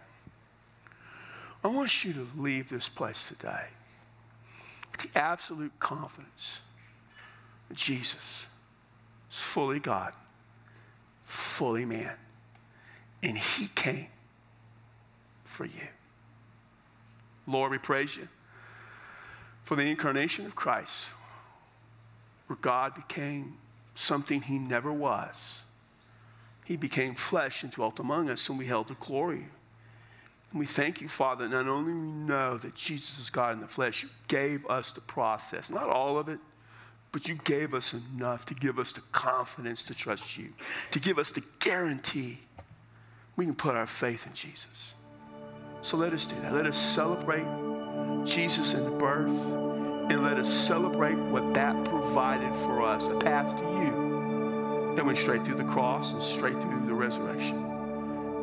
I 1.63 1.67
want 1.67 2.03
you 2.03 2.13
to 2.13 2.27
leave 2.37 2.69
this 2.69 2.89
place 2.89 3.27
today 3.27 3.65
with 4.91 5.01
the 5.01 5.19
absolute 5.19 5.71
confidence 5.79 6.59
that 7.69 7.77
Jesus 7.77 8.47
is 9.31 9.39
fully 9.39 9.79
God, 9.79 10.13
fully 11.23 11.85
man, 11.85 12.11
and 13.21 13.37
he 13.37 13.67
came 13.75 14.07
for 15.45 15.65
you. 15.65 15.87
Lord, 17.45 17.71
we 17.71 17.77
praise 17.77 18.17
you 18.17 18.27
for 19.71 19.77
the 19.77 19.83
incarnation 19.83 20.45
of 20.45 20.53
Christ, 20.53 21.07
where 22.47 22.57
God 22.59 22.93
became 22.93 23.55
something 23.95 24.41
he 24.41 24.59
never 24.59 24.91
was. 24.91 25.61
He 26.65 26.75
became 26.75 27.15
flesh 27.15 27.63
and 27.63 27.71
dwelt 27.71 27.97
among 27.97 28.29
us, 28.29 28.49
and 28.49 28.59
we 28.59 28.65
held 28.65 28.89
the 28.89 28.95
glory. 28.95 29.45
And 30.51 30.59
we 30.59 30.65
thank 30.65 30.99
you, 30.99 31.07
Father, 31.07 31.47
not 31.47 31.69
only 31.69 31.93
we 31.93 32.11
know 32.11 32.57
that 32.57 32.75
Jesus 32.75 33.17
is 33.17 33.29
God 33.29 33.53
in 33.53 33.61
the 33.61 33.67
flesh, 33.69 34.03
you 34.03 34.09
gave 34.27 34.67
us 34.67 34.91
the 34.91 34.99
process, 34.99 35.69
not 35.69 35.87
all 35.87 36.17
of 36.17 36.27
it, 36.27 36.39
but 37.13 37.29
you 37.29 37.35
gave 37.45 37.73
us 37.73 37.93
enough 37.93 38.45
to 38.47 38.53
give 38.53 38.77
us 38.77 38.91
the 38.91 38.99
confidence 39.13 39.83
to 39.83 39.93
trust 39.93 40.37
you, 40.37 40.49
to 40.91 40.99
give 40.99 41.17
us 41.17 41.31
the 41.31 41.43
guarantee 41.59 42.39
we 43.37 43.45
can 43.45 43.55
put 43.55 43.75
our 43.75 43.87
faith 43.87 44.27
in 44.27 44.33
Jesus. 44.33 44.95
So 45.81 45.95
let 45.95 46.11
us 46.11 46.25
do 46.25 46.35
that. 46.41 46.51
Let 46.51 46.65
us 46.65 46.75
celebrate 46.75 47.45
Jesus 48.25 48.73
in 48.73 48.97
birth 48.97 49.39
and 50.09 50.23
let 50.23 50.37
us 50.37 50.49
celebrate 50.49 51.15
what 51.15 51.53
that 51.53 51.85
provided 51.85 52.55
for 52.55 52.81
us 52.81 53.07
a 53.07 53.15
path 53.15 53.55
to 53.57 53.63
you 53.63 54.93
that 54.95 55.05
went 55.05 55.17
straight 55.17 55.43
through 55.45 55.55
the 55.55 55.63
cross 55.63 56.11
and 56.13 56.21
straight 56.21 56.59
through 56.61 56.85
the 56.85 56.93
resurrection. 56.93 57.57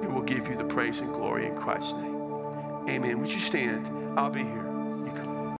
And 0.02 0.14
we'll 0.14 0.22
give 0.22 0.48
you 0.48 0.56
the 0.56 0.64
praise 0.64 1.00
and 1.00 1.12
glory 1.12 1.46
in 1.46 1.56
Christ's 1.56 1.92
name. 1.92 2.16
Amen. 2.88 3.20
Would 3.20 3.32
you 3.32 3.40
stand? 3.40 3.86
I'll 4.18 4.30
be 4.30 4.42
here. 4.42 4.67